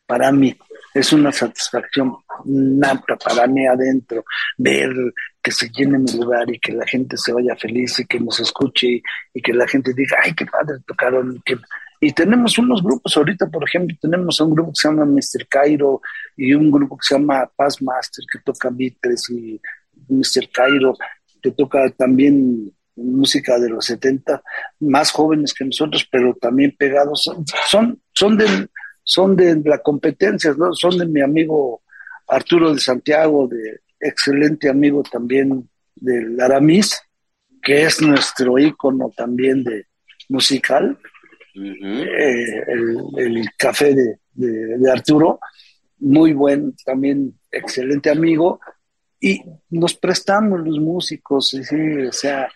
Para 0.07 0.31
mí 0.33 0.57
es 0.95 1.13
una 1.13 1.33
satisfacción 1.33 2.17
nata 2.45 3.17
para 3.17 3.47
mí 3.47 3.67
adentro, 3.67 4.25
ver 4.59 4.93
que 5.43 5.51
se 5.51 5.71
llene 5.71 5.99
mi 5.99 6.13
lugar 6.13 6.51
y 6.51 6.59
que 6.59 6.73
la 6.73 6.87
gente 6.87 7.17
se 7.17 7.33
vaya 7.33 7.57
feliz 7.57 7.99
y 7.99 8.07
que 8.07 8.21
nos 8.21 8.39
escuche 8.41 9.03
y, 9.33 9.43
que 9.43 9.53
la 9.53 9.67
gente 9.67 9.93
diga, 9.95 10.19
ay, 10.23 10.35
qué 10.35 10.45
padre 10.47 10.79
tocaron. 10.87 11.43
Y 12.01 12.13
tenemos 12.13 12.59
unos 12.59 12.83
grupos, 12.83 13.17
ahorita 13.17 13.47
por 13.47 13.65
ejemplo, 13.65 13.97
tenemos 14.01 14.41
un 14.41 14.51
grupo 14.51 14.73
que 14.73 14.81
se 14.81 14.89
llama 14.89 15.05
Mr. 15.05 15.47
Cairo 15.49 16.01
y 16.37 16.53
un 16.53 16.71
grupo 16.71 16.97
que 16.97 17.07
se 17.07 17.15
llama 17.15 17.51
Paz 17.57 17.81
Master 17.81 18.25
que 18.31 18.41
toca 18.41 18.71
Beatles 18.71 19.31
y 19.31 19.61
Mr. 20.09 20.51
Cairo, 20.53 20.95
que 21.41 21.53
toca 21.53 21.89
también 21.91 22.73
música 22.97 23.59
de 23.59 23.71
los 23.71 23.87
70, 23.87 24.43
más 24.81 25.11
jóvenes 25.11 25.55
que 25.55 25.65
nosotros, 25.65 26.07
pero 26.11 26.35
también 26.35 26.75
pegados. 26.77 27.31
Son, 27.69 28.01
son, 28.13 28.39
son 29.03 29.37
de 29.37 29.61
la 29.65 29.79
competencia, 29.79 30.55
¿no? 30.57 30.75
son 30.75 30.99
de 30.99 31.07
mi 31.07 31.21
amigo 31.21 31.83
Arturo 32.29 32.73
de 32.73 32.81
Santiago, 32.81 33.49
de 33.49 33.81
excelente 34.01 34.69
amigo 34.69 35.03
también 35.03 35.69
del 35.95 36.41
Aramis, 36.41 37.01
que 37.63 37.83
es 37.83 38.01
nuestro 38.03 38.59
ícono 38.59 39.13
también 39.17 39.63
de 39.63 39.87
musical, 40.29 40.99
eh, 41.55 42.63
el, 43.17 43.45
café 43.59 43.95
de, 43.95 44.19
de 44.35 44.91
Arturo, 44.91 45.39
muy 45.99 46.33
buen, 46.33 46.75
también 46.85 47.39
excelente 47.51 48.11
amigo, 48.11 48.61
y 49.21 49.41
nos 49.71 49.95
prestamos 49.95 50.61
los 50.61 50.81
músicos, 50.81 51.51
sí, 51.51 52.03
o 52.09 52.13
sea, 52.13 52.49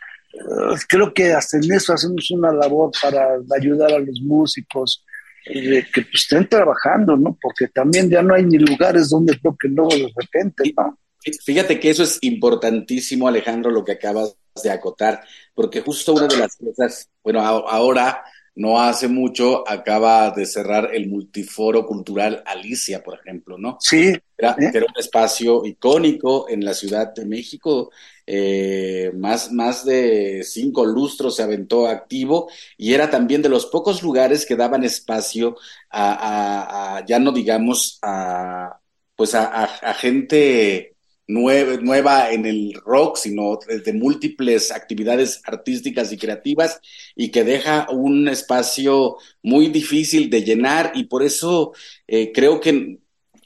creo 0.88 1.14
que 1.14 1.32
hasta 1.32 1.58
en 1.58 1.72
eso 1.72 1.92
hacemos 1.92 2.28
una 2.32 2.52
labor 2.52 2.90
para 3.00 3.38
ayudar 3.56 3.92
a 3.92 4.00
los 4.00 4.20
músicos, 4.20 5.04
eh, 5.46 5.86
que 5.92 6.02
pues, 6.02 6.22
estén 6.22 6.48
trabajando, 6.48 7.16
¿no? 7.16 7.38
Porque 7.40 7.68
también 7.68 8.10
ya 8.10 8.22
no 8.22 8.34
hay 8.34 8.44
ni 8.44 8.58
lugares 8.58 9.08
donde 9.10 9.38
toquen 9.42 9.74
luego 9.74 9.90
de 9.90 10.12
repente, 10.16 10.74
¿no? 10.76 10.98
Fíjate 11.44 11.80
que 11.80 11.90
eso 11.90 12.04
es 12.04 12.18
importantísimo, 12.22 13.26
Alejandro, 13.26 13.70
lo 13.70 13.84
que 13.84 13.92
acabas 13.92 14.36
de 14.62 14.70
acotar, 14.70 15.22
porque 15.54 15.80
justo 15.80 16.14
una 16.14 16.28
de 16.28 16.36
las 16.36 16.56
cosas, 16.56 17.08
bueno, 17.22 17.40
ahora 17.40 18.22
no 18.56 18.80
hace 18.80 19.06
mucho 19.06 19.68
acaba 19.68 20.30
de 20.30 20.46
cerrar 20.46 20.94
el 20.94 21.08
multiforo 21.08 21.86
cultural 21.86 22.42
Alicia, 22.46 23.02
por 23.02 23.18
ejemplo, 23.18 23.58
¿no? 23.58 23.76
Sí. 23.80 24.14
Era, 24.36 24.56
¿eh? 24.58 24.70
era 24.74 24.86
un 24.86 24.98
espacio 24.98 25.64
icónico 25.64 26.48
en 26.48 26.64
la 26.64 26.74
Ciudad 26.74 27.14
de 27.14 27.24
México, 27.24 27.90
eh, 28.26 29.12
más, 29.14 29.52
más 29.52 29.84
de 29.84 30.42
cinco 30.42 30.84
lustros 30.84 31.36
se 31.36 31.42
aventó 31.42 31.86
activo 31.86 32.50
y 32.76 32.92
era 32.92 33.08
también 33.08 33.40
de 33.42 33.48
los 33.48 33.66
pocos 33.66 34.02
lugares 34.02 34.44
que 34.44 34.56
daban 34.56 34.84
espacio 34.84 35.56
a, 35.90 37.04
ya 37.06 37.18
no 37.18 37.32
digamos, 37.32 37.98
a, 38.02 38.80
pues 39.14 39.34
a 39.34 39.94
gente 39.94 40.95
nueva, 41.28 42.30
en 42.30 42.46
el 42.46 42.74
rock, 42.84 43.16
sino 43.16 43.58
de 43.66 43.92
múltiples 43.92 44.70
actividades 44.70 45.40
artísticas 45.44 46.12
y 46.12 46.18
creativas 46.18 46.80
y 47.16 47.30
que 47.30 47.44
deja 47.44 47.88
un 47.90 48.28
espacio 48.28 49.16
muy 49.42 49.68
difícil 49.68 50.30
de 50.30 50.42
llenar 50.44 50.92
y 50.94 51.04
por 51.04 51.22
eso 51.22 51.72
eh, 52.06 52.32
creo 52.32 52.60
que 52.60 53.00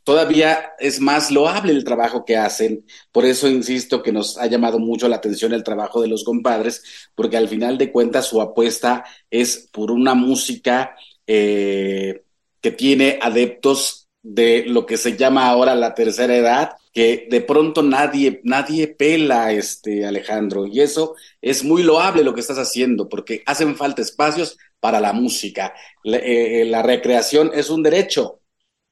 todavía 0.04 0.72
es 0.78 1.00
más 1.00 1.30
loable 1.30 1.72
el 1.72 1.84
trabajo 1.84 2.24
que 2.24 2.36
hacen. 2.36 2.84
Por 3.12 3.24
eso 3.24 3.48
insisto 3.48 4.02
que 4.02 4.12
nos 4.12 4.36
ha 4.38 4.46
llamado 4.46 4.78
mucho 4.78 5.08
la 5.08 5.16
atención 5.16 5.52
el 5.52 5.64
trabajo 5.64 6.02
de 6.02 6.08
los 6.08 6.24
compadres, 6.24 6.82
porque 7.14 7.36
al 7.36 7.48
final 7.48 7.78
de 7.78 7.92
cuentas 7.92 8.26
su 8.26 8.40
apuesta 8.40 9.04
es 9.30 9.68
por 9.72 9.90
una 9.90 10.14
música 10.14 10.96
eh, 11.26 12.24
que 12.60 12.72
tiene 12.72 13.18
adeptos 13.22 14.08
de 14.22 14.64
lo 14.66 14.84
que 14.84 14.96
se 14.98 15.16
llama 15.16 15.46
ahora 15.48 15.74
la 15.74 15.94
tercera 15.94 16.36
edad 16.36 16.79
que 16.92 17.28
de 17.30 17.40
pronto 17.40 17.82
nadie, 17.82 18.40
nadie 18.44 18.88
pela, 18.88 19.52
este 19.52 20.04
Alejandro, 20.04 20.66
y 20.66 20.80
eso 20.80 21.14
es 21.40 21.62
muy 21.62 21.82
loable 21.82 22.24
lo 22.24 22.34
que 22.34 22.40
estás 22.40 22.58
haciendo, 22.58 23.08
porque 23.08 23.42
hacen 23.46 23.76
falta 23.76 24.02
espacios 24.02 24.58
para 24.80 25.00
la 25.00 25.12
música. 25.12 25.74
La, 26.02 26.16
eh, 26.18 26.62
eh, 26.62 26.82
recreación 26.82 27.52
es 27.54 27.70
un 27.70 27.82
derecho. 27.82 28.40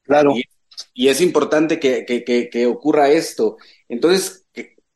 Claro. 0.03 0.33
Y, 0.93 1.07
es 1.09 1.19
importante 1.19 1.79
que, 1.79 2.05
que, 2.05 2.49
que, 2.49 2.65
ocurra 2.67 3.09
esto. 3.09 3.57
Entonces, 3.89 4.45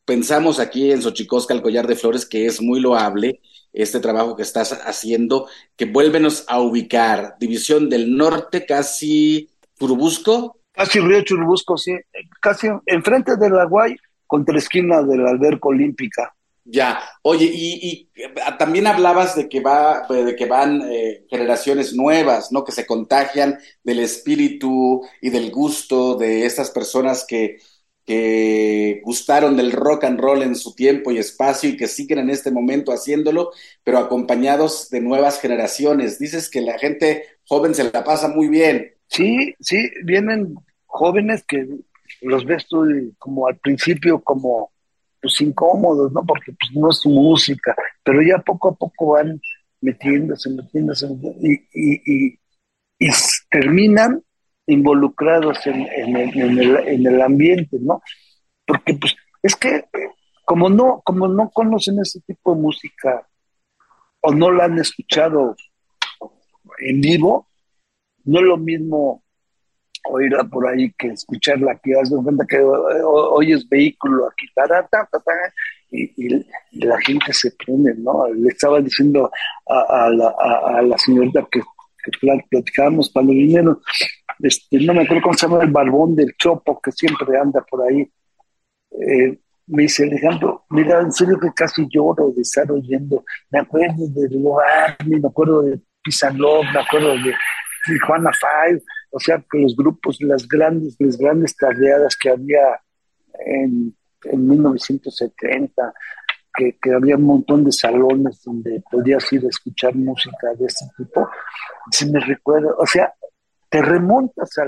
pensamos 0.04 0.58
aquí 0.58 0.90
en 0.90 1.02
Xochicosca, 1.02 1.52
el 1.52 1.62
collar 1.62 1.86
de 1.86 1.96
flores, 1.96 2.24
que 2.24 2.46
es 2.46 2.60
muy 2.62 2.80
loable 2.80 3.40
este 3.72 4.00
trabajo 4.00 4.36
que 4.36 4.42
estás 4.42 4.72
haciendo, 4.72 5.48
que 5.76 5.84
vuélvenos 5.84 6.44
a 6.46 6.60
ubicar. 6.60 7.36
División 7.38 7.90
del 7.90 8.16
Norte, 8.16 8.64
casi 8.64 9.50
Purubusco, 9.76 10.58
Casi 10.74 10.98
Río 10.98 11.22
Churubusco, 11.22 11.78
sí, 11.78 11.92
casi 12.40 12.68
enfrente 12.86 13.36
de 13.36 13.48
la 13.48 13.64
Guay, 13.64 13.96
contra 14.26 14.58
esquina 14.58 15.02
de 15.02 15.16
la 15.16 15.30
alberca 15.30 15.68
olímpica. 15.68 16.34
Ya, 16.66 16.98
oye, 17.22 17.50
y, 17.52 18.10
también 18.58 18.86
hablabas 18.86 19.36
de 19.36 19.48
que 19.48 19.60
va, 19.60 20.06
de 20.08 20.34
que 20.34 20.46
van 20.46 20.82
eh, 20.90 21.26
generaciones 21.28 21.92
nuevas, 21.94 22.50
¿no? 22.52 22.64
Que 22.64 22.72
se 22.72 22.86
contagian 22.86 23.58
del 23.82 24.00
espíritu 24.00 25.02
y 25.20 25.30
del 25.30 25.50
gusto 25.50 26.16
de 26.16 26.46
estas 26.46 26.70
personas 26.70 27.26
que, 27.28 27.58
que 28.06 29.02
gustaron 29.04 29.56
del 29.56 29.72
rock 29.72 30.04
and 30.04 30.18
roll 30.18 30.42
en 30.42 30.56
su 30.56 30.74
tiempo 30.74 31.10
y 31.10 31.18
espacio 31.18 31.68
y 31.68 31.76
que 31.76 31.86
siguen 31.86 32.18
en 32.18 32.30
este 32.30 32.50
momento 32.50 32.92
haciéndolo, 32.92 33.50
pero 33.82 33.98
acompañados 33.98 34.88
de 34.90 35.00
nuevas 35.00 35.40
generaciones. 35.40 36.18
Dices 36.18 36.50
que 36.50 36.62
la 36.62 36.78
gente 36.78 37.24
joven 37.46 37.74
se 37.74 37.84
la 37.84 38.04
pasa 38.04 38.28
muy 38.28 38.48
bien. 38.48 38.94
Sí, 39.14 39.54
sí, 39.60 39.76
vienen 40.02 40.56
jóvenes 40.86 41.44
que 41.46 41.68
los 42.22 42.44
ves 42.44 42.66
tú 42.66 42.84
como 43.18 43.46
al 43.46 43.56
principio 43.58 44.20
como 44.20 44.72
pues 45.22 45.40
incómodos, 45.40 46.10
¿no? 46.12 46.24
Porque 46.26 46.52
pues 46.52 46.72
no 46.74 46.90
es 46.90 47.00
música, 47.06 47.76
pero 48.02 48.20
ya 48.22 48.38
poco 48.38 48.70
a 48.70 48.74
poco 48.74 49.12
van 49.12 49.40
metiéndose, 49.80 50.50
metiéndose, 50.50 51.06
y, 51.40 51.52
y, 51.72 52.02
y, 52.04 52.40
y 52.98 53.08
terminan 53.50 54.20
involucrados 54.66 55.64
en, 55.66 55.86
en, 55.86 56.16
el, 56.16 56.40
en, 56.40 56.58
el, 56.58 56.76
en, 56.88 57.06
el, 57.06 57.22
ambiente, 57.22 57.78
¿no? 57.80 58.02
Porque 58.66 58.94
pues 58.94 59.14
es 59.42 59.54
que 59.54 59.84
como 60.44 60.68
no, 60.68 61.02
como 61.04 61.28
no 61.28 61.50
conocen 61.50 62.00
ese 62.00 62.20
tipo 62.20 62.54
de 62.54 62.60
música 62.62 63.28
o 64.20 64.34
no 64.34 64.50
la 64.50 64.64
han 64.64 64.78
escuchado 64.78 65.54
en 66.78 67.00
vivo, 67.00 67.48
no 68.24 68.40
es 68.40 68.44
lo 68.44 68.56
mismo 68.56 69.22
oírla 70.06 70.44
por 70.44 70.68
ahí 70.68 70.92
que 70.98 71.08
escucharla 71.08 71.72
aquí, 71.72 71.92
haz 71.94 72.10
de 72.10 72.22
cuenta 72.22 72.44
que 72.46 72.60
oyes 72.60 73.68
vehículo 73.68 74.26
aquí, 74.26 74.46
y, 75.90 76.26
y, 76.26 76.46
la 76.84 77.00
gente 77.00 77.32
se 77.32 77.52
prende, 77.52 77.94
¿no? 77.94 78.26
Le 78.28 78.48
estaba 78.48 78.80
diciendo 78.80 79.30
a, 79.66 80.10
la, 80.10 80.28
a, 80.28 80.98
señorita 80.98 81.46
que, 81.50 81.60
que 81.60 82.42
platicábamos 82.50 83.10
para 83.10 83.26
los 83.26 83.34
dinero, 83.34 83.80
este, 84.40 84.78
no 84.80 84.94
me 84.94 85.02
acuerdo 85.02 85.22
cómo 85.22 85.34
se 85.34 85.46
llama 85.46 85.62
el 85.62 85.70
barbón 85.70 86.16
del 86.16 86.34
chopo 86.36 86.80
que 86.80 86.92
siempre 86.92 87.38
anda 87.38 87.64
por 87.68 87.82
ahí. 87.82 88.06
Eh, 88.90 89.38
me 89.66 89.84
dice 89.84 90.04
Alejandro, 90.04 90.64
mira, 90.70 91.00
en 91.00 91.12
serio 91.12 91.38
que 91.40 91.52
casi 91.54 91.86
lloro 91.88 92.30
de 92.34 92.42
estar 92.42 92.70
oyendo. 92.70 93.24
Me 93.50 93.60
acuerdo 93.60 94.06
de 94.08 94.28
lugar, 94.30 94.96
me 95.06 95.16
acuerdo 95.26 95.62
de 95.62 95.80
Pisanov, 96.02 96.64
me 96.72 96.80
acuerdo 96.80 97.12
de 97.12 97.34
Juana 98.06 98.30
Five, 98.32 98.82
o 99.10 99.20
sea, 99.20 99.42
que 99.50 99.58
los 99.58 99.76
grupos, 99.76 100.18
las 100.20 100.48
grandes, 100.48 100.96
las 100.98 101.16
grandes 101.16 101.56
tardeadas 101.56 102.16
que 102.16 102.30
había 102.30 102.80
en, 103.46 103.96
en 104.24 104.48
1970, 104.48 105.94
que, 106.56 106.78
que, 106.80 106.92
había 106.92 107.16
un 107.16 107.24
montón 107.24 107.64
de 107.64 107.72
salones 107.72 108.42
donde 108.44 108.82
podías 108.90 109.32
ir 109.32 109.44
a 109.44 109.48
escuchar 109.48 109.94
música 109.94 110.54
de 110.58 110.66
este 110.66 110.86
tipo, 110.96 111.28
si 111.90 112.10
me 112.10 112.20
recuerdo, 112.20 112.76
o 112.78 112.86
sea, 112.86 113.12
te 113.68 113.82
remontas 113.82 114.50
a, 114.58 114.62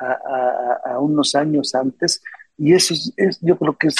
a, 0.00 0.06
a, 0.06 0.92
a 0.94 0.98
unos 1.00 1.34
años 1.34 1.74
antes 1.74 2.22
y 2.56 2.72
eso 2.72 2.94
es, 3.16 3.38
yo 3.40 3.58
creo 3.58 3.76
que 3.76 3.88
es, 3.88 3.96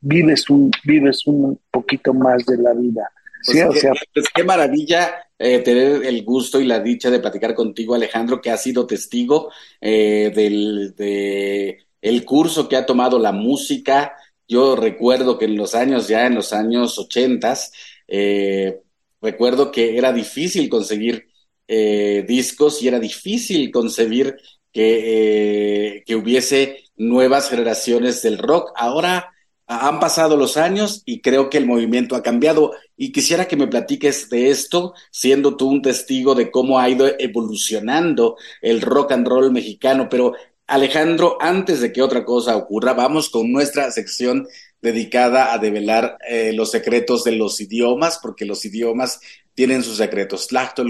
vives 0.00 0.48
un, 0.50 0.70
vives 0.84 1.26
un 1.26 1.60
poquito 1.70 2.12
más 2.14 2.44
de 2.46 2.58
la 2.58 2.72
vida. 2.72 3.10
Sí, 3.44 3.60
o 3.60 3.72
sea, 3.72 3.92
pues 4.12 4.26
qué 4.34 4.42
maravilla 4.42 5.14
eh, 5.38 5.58
tener 5.58 6.04
el 6.06 6.24
gusto 6.24 6.60
y 6.60 6.64
la 6.64 6.80
dicha 6.80 7.10
de 7.10 7.20
platicar 7.20 7.54
contigo, 7.54 7.94
Alejandro, 7.94 8.40
que 8.40 8.50
ha 8.50 8.56
sido 8.56 8.86
testigo 8.86 9.50
eh, 9.80 10.32
del 10.34 10.94
de 10.96 11.78
el 12.00 12.24
curso 12.24 12.68
que 12.68 12.76
ha 12.76 12.86
tomado 12.86 13.18
la 13.18 13.32
música. 13.32 14.14
Yo 14.48 14.76
recuerdo 14.76 15.38
que 15.38 15.44
en 15.46 15.56
los 15.56 15.74
años, 15.74 16.08
ya 16.08 16.26
en 16.26 16.34
los 16.34 16.52
años 16.52 16.98
ochentas, 16.98 17.72
eh, 18.08 18.80
recuerdo 19.20 19.70
que 19.70 19.96
era 19.96 20.12
difícil 20.12 20.68
conseguir 20.68 21.26
eh, 21.68 22.24
discos 22.26 22.82
y 22.82 22.88
era 22.88 22.98
difícil 22.98 23.70
concebir 23.70 24.36
que, 24.72 26.02
que 26.06 26.14
hubiese 26.14 26.84
nuevas 26.96 27.50
generaciones 27.50 28.22
del 28.22 28.38
rock. 28.38 28.72
Ahora 28.76 29.33
Han 29.66 29.98
pasado 29.98 30.36
los 30.36 30.56
años 30.56 31.02
y 31.06 31.20
creo 31.20 31.48
que 31.48 31.56
el 31.56 31.66
movimiento 31.66 32.16
ha 32.16 32.22
cambiado 32.22 32.72
y 32.96 33.12
quisiera 33.12 33.48
que 33.48 33.56
me 33.56 33.66
platiques 33.66 34.28
de 34.28 34.50
esto, 34.50 34.92
siendo 35.10 35.56
tú 35.56 35.68
un 35.68 35.80
testigo 35.80 36.34
de 36.34 36.50
cómo 36.50 36.78
ha 36.78 36.88
ido 36.88 37.06
evolucionando 37.18 38.36
el 38.60 38.82
rock 38.82 39.12
and 39.12 39.26
roll 39.26 39.50
mexicano. 39.50 40.08
Pero 40.10 40.34
Alejandro, 40.66 41.38
antes 41.40 41.80
de 41.80 41.92
que 41.92 42.02
otra 42.02 42.24
cosa 42.24 42.56
ocurra, 42.56 42.92
vamos 42.92 43.30
con 43.30 43.50
nuestra 43.50 43.90
sección 43.90 44.46
dedicada 44.82 45.54
a 45.54 45.58
develar 45.58 46.18
eh, 46.28 46.52
los 46.52 46.70
secretos 46.70 47.24
de 47.24 47.32
los 47.32 47.60
idiomas, 47.60 48.18
porque 48.22 48.44
los 48.44 48.64
idiomas 48.66 49.20
tienen 49.54 49.82
sus 49.82 49.96
secretos. 49.96 50.48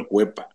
Cuepa. 0.09 0.49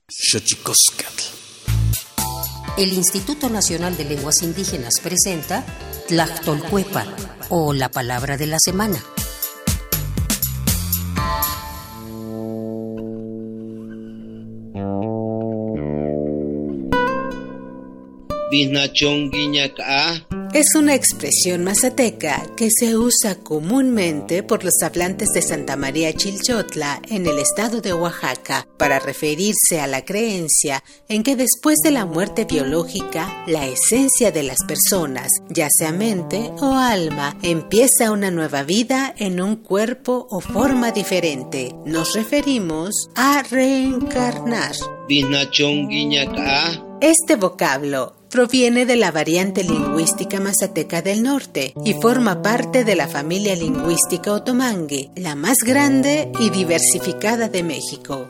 El 2.80 2.94
Instituto 2.94 3.50
Nacional 3.50 3.98
de 3.98 4.06
Lenguas 4.06 4.42
Indígenas 4.42 5.02
presenta 5.04 5.66
Tlachtolcuepa 6.08 7.06
o 7.50 7.74
la 7.74 7.92
palabra 7.92 8.38
de 8.38 8.48
la 8.48 8.58
semana. 8.58 9.04
Es 20.52 20.74
una 20.74 20.96
expresión 20.96 21.64
mazateca 21.64 22.44
que 22.58 22.72
se 22.72 22.98
usa 22.98 23.36
comúnmente 23.36 24.42
por 24.42 24.64
los 24.64 24.82
hablantes 24.82 25.30
de 25.30 25.44
Santa 25.44 25.76
María 25.76 26.12
Chilchotla 26.12 27.04
en 27.08 27.28
el 27.28 27.38
estado 27.38 27.82
de 27.82 27.94
Oaxaca 27.94 28.68
para 28.78 28.98
referirse 28.98 29.80
a 29.80 29.86
la 29.86 30.04
creencia 30.04 30.84
en 31.08 31.22
que 31.22 31.36
después 31.36 31.78
de 31.84 31.92
la 31.92 32.08
muerte 32.08 32.46
biológica, 32.46 33.44
la 33.46 33.68
esencia 33.68 34.32
de 34.32 34.42
las 34.42 34.64
personas, 34.68 35.32
ya 35.50 35.70
sea 35.70 35.92
mente 35.92 36.52
o 36.60 36.74
alma, 36.74 37.38
empieza 37.44 38.12
una 38.12 38.32
nueva 38.32 38.64
vida 38.64 39.14
en 39.18 39.42
un 39.42 39.56
cuerpo 39.56 40.26
o 40.32 40.40
forma 40.40 40.92
diferente. 40.92 41.76
Nos 41.86 42.16
referimos 42.16 43.10
a 43.16 43.44
reencarnar. 43.44 44.74
Este 47.02 47.36
vocablo 47.36 48.19
proviene 48.30 48.86
de 48.86 48.96
la 48.96 49.12
variante 49.12 49.64
lingüística 49.64 50.40
mazateca 50.40 51.02
del 51.02 51.24
norte 51.24 51.74
y 51.84 51.94
forma 51.94 52.42
parte 52.42 52.84
de 52.84 52.96
la 52.96 53.08
familia 53.08 53.56
lingüística 53.56 54.34
otomangue, 54.34 55.10
la 55.16 55.36
más 55.36 55.58
grande 55.66 56.32
y 56.40 56.50
diversificada 56.50 57.50
de 57.50 57.64
México. 57.64 58.28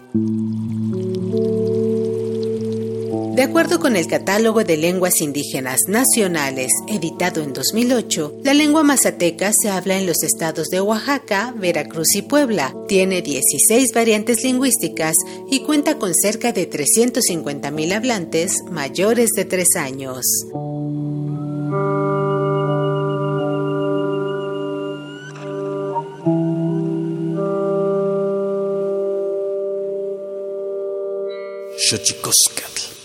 De 3.39 3.45
acuerdo 3.45 3.79
con 3.79 3.95
el 3.95 4.05
Catálogo 4.05 4.65
de 4.65 4.75
Lenguas 4.75 5.21
Indígenas 5.21 5.83
Nacionales, 5.87 6.73
editado 6.89 7.41
en 7.41 7.53
2008, 7.53 8.39
la 8.43 8.53
lengua 8.53 8.83
mazateca 8.83 9.53
se 9.57 9.69
habla 9.69 9.97
en 9.97 10.05
los 10.05 10.23
estados 10.23 10.67
de 10.67 10.81
Oaxaca, 10.81 11.53
Veracruz 11.55 12.15
y 12.15 12.21
Puebla. 12.21 12.75
Tiene 12.89 13.21
16 13.21 13.93
variantes 13.93 14.43
lingüísticas 14.43 15.15
y 15.49 15.61
cuenta 15.61 15.97
con 15.97 16.13
cerca 16.13 16.51
de 16.51 16.69
350.000 16.69 17.93
hablantes 17.93 18.57
mayores 18.69 19.29
de 19.29 19.45
3 19.45 19.75
años. 19.77 20.25
Xochicoscatl. 31.77 32.98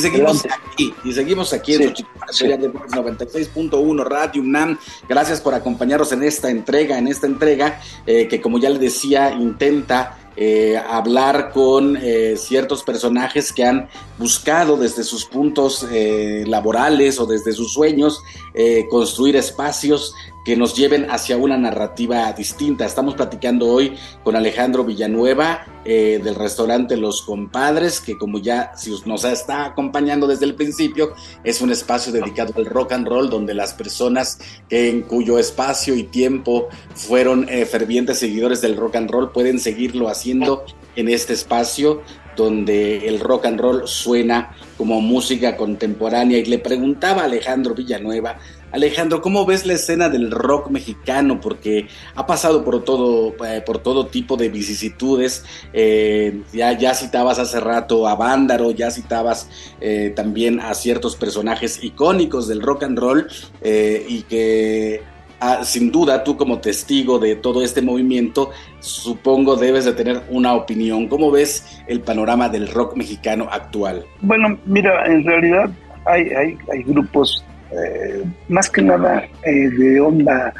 Y 0.00 0.02
seguimos 0.02 0.46
aquí, 0.46 0.94
y 1.04 1.12
seguimos 1.12 1.52
aquí 1.52 1.74
en 1.74 1.94
sí, 1.94 2.06
sí. 2.30 2.46
96.1 2.46 4.04
Radio 4.04 4.42
UNAM. 4.42 4.78
Gracias 5.06 5.40
por 5.40 5.52
acompañarnos 5.52 6.10
en 6.12 6.22
esta 6.22 6.50
entrega, 6.50 6.98
en 6.98 7.08
esta 7.08 7.26
entrega 7.26 7.80
eh, 8.06 8.26
que 8.28 8.40
como 8.40 8.58
ya 8.58 8.70
le 8.70 8.78
decía, 8.78 9.32
intenta 9.32 10.16
eh, 10.36 10.76
hablar 10.78 11.50
con 11.52 11.98
eh, 12.00 12.34
ciertos 12.36 12.82
personajes 12.82 13.52
que 13.52 13.64
han 13.64 13.88
buscado 14.16 14.76
desde 14.76 15.04
sus 15.04 15.26
puntos 15.26 15.86
eh, 15.92 16.44
laborales 16.46 17.18
o 17.18 17.26
desde 17.26 17.52
sus 17.52 17.74
sueños 17.74 18.22
eh, 18.54 18.86
construir 18.88 19.36
espacios 19.36 20.14
que 20.44 20.56
nos 20.56 20.74
lleven 20.74 21.10
hacia 21.10 21.36
una 21.36 21.56
narrativa 21.56 22.32
distinta. 22.32 22.86
Estamos 22.86 23.14
platicando 23.14 23.68
hoy 23.68 23.96
con 24.24 24.36
Alejandro 24.36 24.84
Villanueva 24.84 25.66
eh, 25.84 26.20
del 26.22 26.34
restaurante 26.34 26.96
Los 26.96 27.22
Compadres, 27.22 28.00
que 28.00 28.16
como 28.16 28.38
ya 28.38 28.72
nos 29.06 29.24
está 29.24 29.64
acompañando 29.64 30.26
desde 30.26 30.46
el 30.46 30.54
principio, 30.54 31.14
es 31.44 31.60
un 31.60 31.70
espacio 31.70 32.12
dedicado 32.12 32.54
al 32.56 32.66
rock 32.66 32.92
and 32.92 33.06
roll 33.06 33.28
donde 33.28 33.54
las 33.54 33.74
personas 33.74 34.38
que 34.68 34.88
en 34.88 35.02
cuyo 35.02 35.38
espacio 35.38 35.94
y 35.94 36.04
tiempo 36.04 36.68
fueron 36.94 37.46
eh, 37.48 37.66
fervientes 37.66 38.18
seguidores 38.18 38.60
del 38.60 38.76
rock 38.76 38.96
and 38.96 39.10
roll 39.10 39.32
pueden 39.32 39.58
seguirlo 39.58 40.08
haciendo 40.08 40.64
en 41.00 41.08
este 41.08 41.32
espacio 41.32 42.02
donde 42.36 43.08
el 43.08 43.20
rock 43.20 43.46
and 43.46 43.60
roll 43.60 43.82
suena 43.86 44.56
como 44.76 45.00
música 45.00 45.56
contemporánea 45.56 46.38
y 46.38 46.44
le 46.44 46.58
preguntaba 46.58 47.22
a 47.22 47.24
Alejandro 47.24 47.74
Villanueva 47.74 48.38
Alejandro, 48.72 49.20
¿cómo 49.20 49.44
ves 49.46 49.66
la 49.66 49.72
escena 49.72 50.08
del 50.08 50.30
rock 50.30 50.70
mexicano? 50.70 51.40
Porque 51.40 51.88
ha 52.14 52.26
pasado 52.26 52.64
por 52.64 52.84
todo, 52.84 53.34
eh, 53.44 53.62
por 53.64 53.78
todo 53.78 54.06
tipo 54.06 54.36
de 54.36 54.48
vicisitudes. 54.48 55.44
Eh, 55.72 56.42
ya, 56.52 56.94
citabas 56.94 57.38
hace 57.38 57.58
rato 57.58 58.06
a 58.06 58.14
Vándaro, 58.14 58.70
ya 58.70 58.90
citabas 58.90 59.48
eh, 59.80 60.12
también 60.14 60.60
a 60.60 60.74
ciertos 60.74 61.16
personajes 61.16 61.82
icónicos 61.82 62.46
del 62.46 62.62
rock 62.62 62.84
and 62.84 62.98
roll 62.98 63.28
y 63.62 64.22
que 64.22 65.02
Ah, 65.42 65.64
sin 65.64 65.90
duda 65.90 66.22
tú 66.22 66.36
como 66.36 66.60
testigo 66.60 67.18
de 67.18 67.34
todo 67.34 67.64
este 67.64 67.80
movimiento, 67.80 68.50
supongo 68.80 69.56
debes 69.56 69.86
de 69.86 69.94
tener 69.94 70.22
una 70.28 70.52
opinión. 70.52 71.08
¿Cómo 71.08 71.30
ves 71.30 71.82
el 71.86 72.02
panorama 72.02 72.50
del 72.50 72.68
rock 72.68 72.94
mexicano 72.94 73.48
actual? 73.50 74.04
Bueno, 74.20 74.58
mira, 74.66 75.06
en 75.06 75.24
realidad 75.24 75.70
hay, 76.04 76.28
hay, 76.70 76.82
grupos 76.82 77.42
eh, 77.70 78.22
más 78.48 78.68
que 78.68 78.82
nada 78.82 79.26
eh, 79.44 79.70
de 79.70 79.98
onda, 79.98 80.52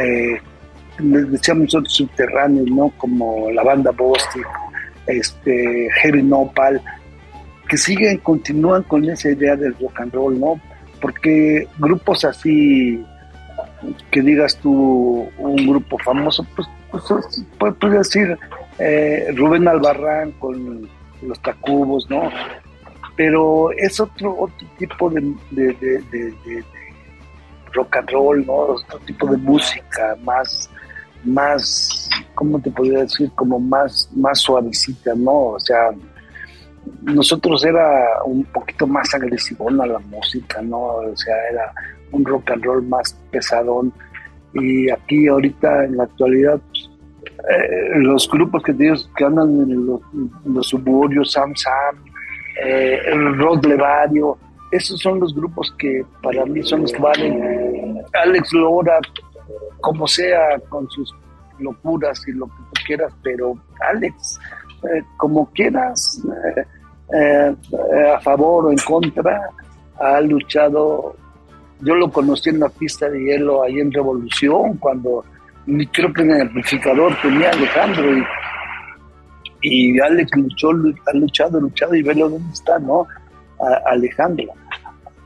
eh, 0.00 0.40
decíamos 1.00 1.64
nosotros 1.64 1.94
subterráneos, 1.94 2.70
¿no? 2.70 2.92
Como 2.96 3.50
la 3.50 3.64
banda 3.64 3.90
Bostic, 3.90 4.46
este, 5.08 5.88
Heavy 6.00 6.22
Nopal, 6.22 6.80
que 7.68 7.76
siguen, 7.76 8.18
continúan 8.18 8.84
con 8.84 9.04
esa 9.10 9.30
idea 9.30 9.56
del 9.56 9.74
rock 9.80 10.00
and 10.00 10.14
roll, 10.14 10.38
¿no? 10.38 10.60
Porque 11.00 11.66
grupos 11.78 12.24
así 12.24 13.04
que 14.10 14.22
digas 14.22 14.56
tú 14.58 15.28
un 15.38 15.56
grupo 15.56 15.98
famoso, 15.98 16.46
pues, 16.56 16.68
pues 16.90 17.04
puedes 17.58 17.76
puede 17.78 17.98
decir 17.98 18.38
eh, 18.78 19.32
Rubén 19.34 19.68
Albarrán 19.68 20.32
con 20.32 20.88
los 21.22 21.40
Tacubos, 21.42 22.08
¿no? 22.10 22.30
Pero 23.16 23.70
es 23.72 23.98
otro, 23.98 24.36
otro 24.38 24.66
tipo 24.78 25.10
de, 25.10 25.22
rock 27.72 27.96
and 27.96 28.10
roll, 28.10 28.46
¿no? 28.46 28.52
Otro 28.54 28.98
tipo 29.00 29.26
de 29.26 29.36
música 29.36 30.16
más, 30.22 30.70
más, 31.24 32.08
¿cómo 32.34 32.60
te 32.60 32.70
podría 32.70 33.00
decir? 33.00 33.30
Como 33.34 33.58
más, 33.58 34.08
más 34.14 34.38
suavecita, 34.38 35.14
¿no? 35.16 35.48
O 35.48 35.60
sea, 35.60 35.90
nosotros 37.02 37.64
era 37.64 38.22
un 38.24 38.44
poquito 38.44 38.86
más 38.86 39.12
agresivona 39.14 39.86
la 39.86 39.98
música, 39.98 40.62
¿no? 40.62 40.78
O 40.78 41.16
sea, 41.16 41.34
era 41.50 41.72
un 42.12 42.24
rock 42.24 42.50
and 42.50 42.64
roll 42.64 42.82
más 42.82 43.18
pesadón. 43.30 43.92
Y 44.54 44.90
aquí 44.90 45.28
ahorita 45.28 45.84
en 45.84 45.96
la 45.96 46.04
actualidad, 46.04 46.60
eh, 47.50 47.98
los 47.98 48.28
grupos 48.28 48.62
que, 48.62 48.74
que 48.74 49.24
andan 49.24 49.48
en 49.48 49.86
los, 49.86 50.00
los 50.44 50.66
suburbios, 50.66 51.32
Sam 51.32 51.54
Sam, 51.54 51.96
eh, 52.64 53.00
Rod 53.36 53.64
Levario, 53.66 54.38
esos 54.70 55.00
son 55.00 55.20
los 55.20 55.34
grupos 55.34 55.74
que 55.78 56.04
para 56.22 56.44
mí 56.44 56.62
son 56.62 56.82
los 56.82 56.92
que 56.92 57.00
valen. 57.00 58.02
Alex 58.12 58.52
Lora, 58.52 58.98
como 59.80 60.06
sea, 60.06 60.58
con 60.68 60.88
sus 60.90 61.14
locuras 61.58 62.22
y 62.26 62.32
lo 62.32 62.46
que 62.46 62.52
tú 62.52 62.82
quieras, 62.86 63.12
pero 63.22 63.54
Alex, 63.80 64.38
eh, 64.84 65.02
como 65.16 65.50
quieras, 65.52 66.22
eh, 67.14 67.56
a 68.14 68.20
favor 68.20 68.66
o 68.66 68.70
en 68.70 68.78
contra, 68.78 69.48
ha 69.98 70.20
luchado. 70.20 71.16
Yo 71.80 71.94
lo 71.94 72.10
conocí 72.10 72.50
en 72.50 72.60
la 72.60 72.68
pista 72.68 73.08
de 73.08 73.20
hielo 73.20 73.62
ahí 73.62 73.78
en 73.78 73.92
Revolución, 73.92 74.76
cuando 74.78 75.24
creo 75.92 76.12
que 76.12 76.22
en 76.22 76.30
el 76.32 76.42
amplificador 76.42 77.16
tenía 77.22 77.50
Alejandro 77.50 78.16
y, 78.16 78.24
y 79.62 80.00
Alex 80.00 80.30
luchó, 80.36 80.70
ha 80.70 81.16
luchado, 81.16 81.60
luchado 81.60 81.94
y 81.94 82.02
velo 82.02 82.28
dónde 82.28 82.52
está, 82.52 82.78
¿no? 82.78 83.06
Alejandro. 83.86 84.46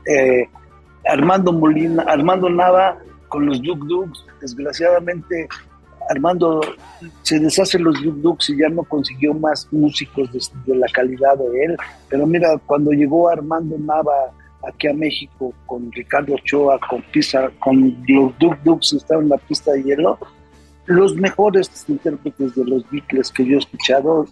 Eh, 0.07 0.47
Armando 1.05 1.53
Molina, 1.53 2.03
Armando 2.03 2.49
Nava 2.49 2.97
con 3.27 3.45
los 3.45 3.61
Duk 3.61 3.85
Duks, 3.85 4.25
desgraciadamente 4.41 5.47
Armando 6.09 6.61
se 7.21 7.39
deshace 7.39 7.79
los 7.79 7.95
Duk 8.01 8.39
y 8.49 8.57
ya 8.57 8.69
no 8.69 8.83
consiguió 8.83 9.33
más 9.33 9.67
músicos 9.71 10.29
de, 10.65 10.75
la 10.75 10.87
calidad 10.87 11.37
de 11.37 11.65
él. 11.65 11.77
Pero 12.09 12.25
mira, 12.25 12.57
cuando 12.65 12.91
llegó 12.91 13.29
Armando 13.29 13.77
Nava 13.77 14.31
aquí 14.67 14.87
a 14.87 14.93
México 14.93 15.53
con 15.65 15.91
Ricardo 15.91 16.35
Ochoa, 16.35 16.79
con 16.89 17.01
Pisa, 17.11 17.49
con 17.59 17.95
los 18.07 18.37
Duk 18.39 18.57
Duks 18.63 18.93
estaban 18.93 19.25
en 19.25 19.29
la 19.29 19.37
pista 19.37 19.71
de 19.73 19.83
hielo, 19.83 20.17
los 20.85 21.15
mejores 21.15 21.69
intérpretes 21.87 22.55
de 22.55 22.65
los 22.65 22.89
Beatles 22.89 23.31
que 23.31 23.45
yo 23.45 23.55
he 23.55 23.59
escuchado, 23.59 24.25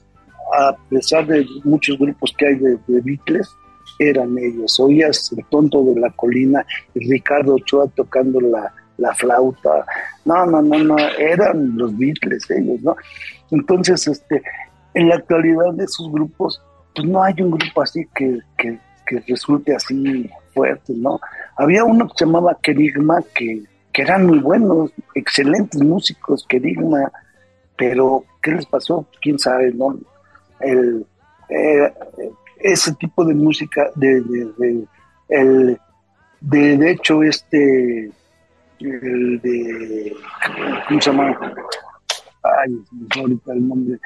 a 0.57 0.75
pesar 0.89 1.25
de 1.27 1.45
muchos 1.63 1.97
grupos 1.97 2.33
que 2.37 2.47
hay 2.47 2.55
de, 2.55 2.77
de 2.87 3.01
Beatles, 3.01 3.49
eran 3.99 4.37
ellos. 4.37 4.79
Oías 4.79 5.31
el 5.37 5.45
tonto 5.45 5.83
de 5.83 5.99
la 5.99 6.09
colina 6.11 6.65
Ricardo 6.95 7.55
Ochoa 7.55 7.87
tocando 7.95 8.41
la, 8.41 8.73
la 8.97 9.13
flauta. 9.15 9.85
No, 10.25 10.45
no, 10.45 10.61
no, 10.61 10.83
no, 10.83 10.97
eran 11.17 11.77
los 11.77 11.97
Beatles 11.97 12.49
ellos, 12.51 12.81
¿no? 12.81 12.95
Entonces, 13.51 14.07
este, 14.07 14.41
en 14.93 15.09
la 15.09 15.15
actualidad 15.15 15.73
de 15.73 15.85
esos 15.85 16.11
grupos, 16.11 16.61
pues 16.95 17.07
no 17.07 17.23
hay 17.23 17.33
un 17.39 17.51
grupo 17.51 17.81
así 17.81 18.05
que, 18.15 18.39
que, 18.57 18.79
resulte 19.19 19.75
así 19.75 20.29
fuerte, 20.53 20.93
¿no? 20.95 21.19
Había 21.57 21.83
uno 21.83 22.07
que 22.07 22.13
se 22.17 22.25
llamaba 22.25 22.57
Kerigma, 22.61 23.21
que, 23.35 23.63
que 23.91 24.01
eran 24.01 24.25
muy 24.25 24.39
buenos, 24.39 24.91
excelentes 25.15 25.81
músicos, 25.81 26.45
Kerigma, 26.47 27.11
pero 27.75 28.23
¿qué 28.41 28.51
les 28.51 28.65
pasó? 28.65 29.07
¿Quién 29.21 29.39
sabe, 29.39 29.71
no? 29.73 29.97
Eh, 30.59 31.93
ese 32.59 32.93
tipo 32.95 33.25
de 33.25 33.33
música, 33.33 33.89
de, 33.95 34.21
de, 34.21 34.85
el, 35.29 35.79
de, 36.39 36.91
hecho, 36.91 37.23
este, 37.23 38.11
el 38.79 39.41
de, 39.41 40.15
¿cómo 40.87 41.01
se 41.01 41.11
llama? 41.11 41.53
Ay, 42.43 42.83
ahorita 43.19 43.53
el 43.53 43.67
nombre. 43.67 43.99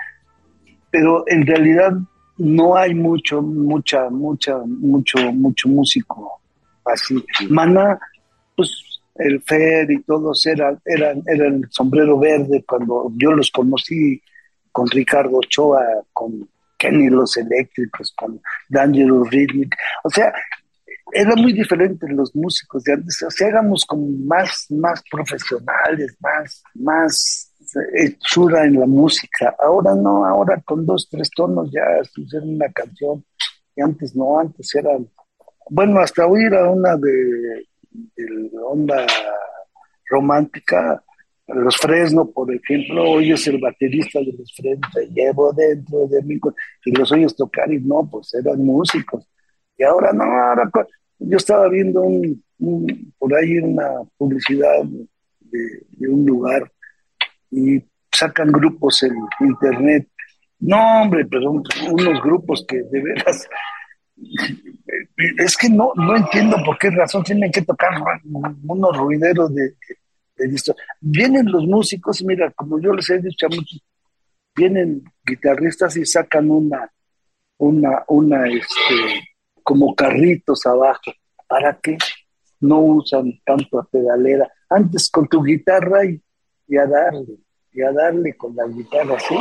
Pero 0.89 1.23
en 1.27 1.45
realidad 1.45 1.93
no 2.37 2.75
hay 2.75 2.93
mucho, 2.93 3.41
mucha, 3.41 4.09
mucha, 4.09 4.57
mucho, 4.65 5.17
mucho 5.33 5.69
músico 5.69 6.41
así. 6.85 7.23
Mana, 7.49 7.99
pues 8.55 9.01
el 9.15 9.41
Fer 9.41 9.89
y 9.91 10.01
todos 10.03 10.45
eran, 10.45 10.79
eran, 10.85 11.23
eran 11.27 11.63
el 11.63 11.71
sombrero 11.71 12.19
verde 12.19 12.63
cuando 12.67 13.11
yo 13.15 13.31
los 13.31 13.49
conocí 13.51 14.21
con 14.71 14.87
Ricardo 14.89 15.37
Ochoa, 15.37 15.81
con 16.11 16.47
Kenny 16.77 17.09
Los 17.09 17.37
Eléctricos, 17.37 18.13
con 18.15 18.41
D'Angelo 18.67 19.23
Rhythmic. 19.23 19.75
O 20.03 20.09
sea, 20.09 20.33
era 21.11 21.35
muy 21.35 21.53
diferente 21.53 22.07
los 22.09 22.35
músicos 22.35 22.83
de 22.83 22.93
antes. 22.93 23.23
O 23.23 23.31
sea, 23.31 23.47
éramos 23.47 23.85
como 23.85 24.07
más, 24.25 24.65
más 24.69 25.01
profesionales, 25.09 26.15
más, 26.19 26.63
más 26.75 27.53
hechura 27.93 28.65
en 28.65 28.79
la 28.79 28.85
música. 28.85 29.55
Ahora 29.59 29.95
no, 29.95 30.25
ahora 30.25 30.61
con 30.65 30.85
dos, 30.85 31.07
tres 31.09 31.29
tonos 31.35 31.71
ya 31.71 32.03
sucede 32.11 32.43
una 32.43 32.71
canción. 32.71 33.23
Y 33.75 33.81
antes 33.81 34.15
no, 34.15 34.39
antes 34.39 34.73
eran, 34.75 35.09
bueno, 35.69 35.99
hasta 35.99 36.25
oír 36.25 36.53
a 36.55 36.69
una 36.69 36.95
de, 36.95 37.65
onda 38.63 39.05
romántica, 40.09 41.03
los 41.47 41.77
Fresno, 41.77 42.31
por 42.31 42.53
ejemplo, 42.53 43.11
oyes 43.11 43.45
el 43.47 43.59
baterista 43.59 44.19
de 44.19 44.33
los 44.37 44.51
Fresno, 44.55 44.87
llevo 45.13 45.53
dentro 45.53 46.07
de 46.07 46.21
mí, 46.23 46.39
y 46.85 46.91
los 46.91 47.11
oyes 47.11 47.35
tocar 47.35 47.71
y 47.71 47.79
no, 47.79 48.07
pues 48.09 48.33
eran 48.33 48.63
músicos. 48.65 49.27
Y 49.77 49.83
ahora 49.83 50.11
no, 50.13 50.23
ahora 50.23 50.69
yo 51.19 51.37
estaba 51.37 51.67
viendo 51.69 52.01
un, 52.01 52.43
por 53.17 53.35
ahí 53.35 53.57
una 53.57 54.03
publicidad 54.17 54.83
de, 54.83 56.09
un 56.09 56.25
lugar 56.25 56.71
y 57.51 57.83
sacan 58.11 58.51
grupos 58.51 59.03
en 59.03 59.15
internet. 59.39 60.07
No, 60.59 61.01
hombre, 61.01 61.25
pero 61.25 61.51
unos 61.51 62.23
grupos 62.23 62.65
que 62.67 62.81
de 62.83 63.01
veras 63.01 63.47
es 65.37 65.57
que 65.57 65.69
no, 65.69 65.91
no 65.95 66.15
entiendo 66.15 66.57
por 66.65 66.77
qué 66.77 66.89
razón 66.89 67.23
tienen 67.23 67.51
que 67.51 67.61
tocar 67.61 67.89
unos 68.23 68.97
ruideros 68.97 69.53
de, 69.53 69.73
Vienen 70.99 71.49
los 71.49 71.65
músicos, 71.65 72.21
mira, 72.21 72.51
como 72.51 72.77
yo 72.81 72.91
les 72.91 73.09
he 73.09 73.19
dicho 73.19 73.45
a 73.45 73.49
muchos, 73.49 73.81
vienen 74.53 75.01
guitarristas 75.25 75.95
y 75.95 76.05
sacan 76.05 76.51
una, 76.51 76.91
una, 77.57 78.03
una, 78.09 78.45
este, 78.49 79.29
como 79.65 79.95
carritos 79.95 80.63
abajo. 80.67 81.11
¿Para 81.47 81.79
qué? 81.81 81.97
No 82.61 82.79
usan 82.81 83.41
tanto 83.43 83.79
a 83.79 83.85
pedalera. 83.85 84.47
Antes 84.69 85.09
con 85.09 85.27
tu 85.27 85.43
guitarra 85.43 86.05
y, 86.05 86.77
a 86.77 86.85
darle, 86.85 87.39
y 87.73 87.81
a 87.81 87.91
darle 87.91 88.37
con 88.37 88.55
la 88.55 88.67
guitarra, 88.67 89.19
¿sí? 89.19 89.35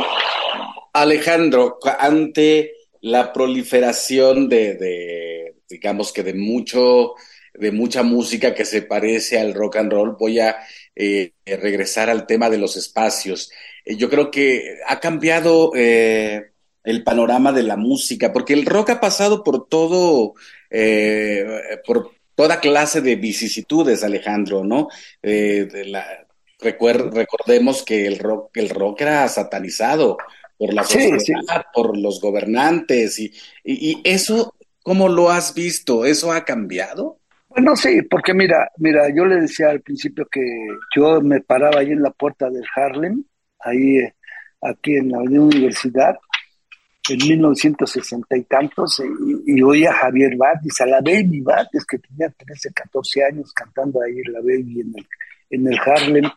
Alejandro, 0.93 1.77
ante 1.99 2.71
la 3.01 3.31
proliferación 3.31 4.49
de, 4.49 4.73
de 4.75 5.55
digamos 5.69 6.11
que 6.11 6.23
de 6.23 6.33
mucho 6.33 7.13
de 7.53 7.71
mucha 7.71 8.03
música 8.03 8.53
que 8.53 8.65
se 8.65 8.81
parece 8.81 9.39
al 9.39 9.53
rock 9.53 9.77
and 9.77 9.91
roll, 9.91 10.17
voy 10.19 10.39
a 10.39 10.57
eh, 10.95 11.33
regresar 11.45 12.09
al 12.09 12.25
tema 12.27 12.49
de 12.49 12.57
los 12.57 12.75
espacios. 12.75 13.51
Eh, 13.85 13.95
yo 13.95 14.09
creo 14.09 14.31
que 14.31 14.77
ha 14.87 14.99
cambiado 14.99 15.71
eh, 15.75 16.51
el 16.85 17.03
panorama 17.03 17.51
de 17.51 17.63
la 17.63 17.75
música, 17.75 18.31
porque 18.31 18.53
el 18.53 18.65
rock 18.65 18.91
ha 18.91 18.99
pasado 18.99 19.43
por 19.43 19.67
todo, 19.67 20.35
por 21.85 22.11
toda 22.35 22.59
clase 22.59 23.01
de 23.01 23.15
vicisitudes, 23.15 24.03
Alejandro, 24.03 24.63
¿no? 24.63 24.89
recordemos 26.61 27.83
que 27.83 28.07
el 28.07 28.19
rock, 28.19 28.57
el 28.57 28.69
rock 28.69 29.01
era 29.01 29.27
satanizado 29.27 30.17
por 30.57 30.73
la 30.73 30.83
sociedad, 30.83 31.65
por 31.73 31.97
los 31.97 32.21
gobernantes, 32.21 33.19
y, 33.19 33.33
y 33.63 34.01
eso, 34.03 34.55
¿cómo 34.83 35.09
lo 35.09 35.29
has 35.29 35.53
visto? 35.53 36.05
¿Eso 36.05 36.31
ha 36.31 36.45
cambiado? 36.45 37.19
Bueno, 37.55 37.73
sí, 37.77 38.01
porque 38.01 38.33
mira, 38.33 38.69
mira, 38.79 39.07
yo 39.15 39.23
le 39.25 39.39
decía 39.39 39.69
al 39.69 39.79
principio 39.79 40.27
que 40.29 40.41
yo 40.93 41.21
me 41.21 41.39
paraba 41.39 41.79
ahí 41.79 41.91
en 41.91 42.01
la 42.01 42.11
puerta 42.11 42.49
del 42.49 42.65
Harlem, 42.75 43.23
ahí 43.59 43.99
eh, 43.99 44.13
aquí 44.61 44.95
en 44.95 45.11
la 45.11 45.19
Universidad, 45.19 46.17
en 47.09 47.17
1960 47.27 48.37
y 48.37 48.43
tantos, 48.43 49.01
y, 49.45 49.61
oía 49.61 49.91
a 49.91 49.95
Javier 49.95 50.35
Batis, 50.37 50.81
a 50.81 50.85
la 50.85 51.01
Baby 51.01 51.41
Batis, 51.41 51.85
que 51.85 51.99
tenía 51.99 52.29
13, 52.29 52.71
14 52.73 53.23
años 53.23 53.53
cantando 53.53 54.01
ahí 54.01 54.21
la 54.31 54.39
Baby 54.39 54.81
en 54.81 54.93
el, 54.95 55.07
en 55.49 55.67
el 55.67 55.79
Harlem, 55.79 56.29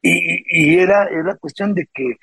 y, 0.00 0.74
y 0.74 0.78
era, 0.78 1.06
era 1.08 1.36
cuestión 1.36 1.74
de 1.74 1.88
que 1.92 2.16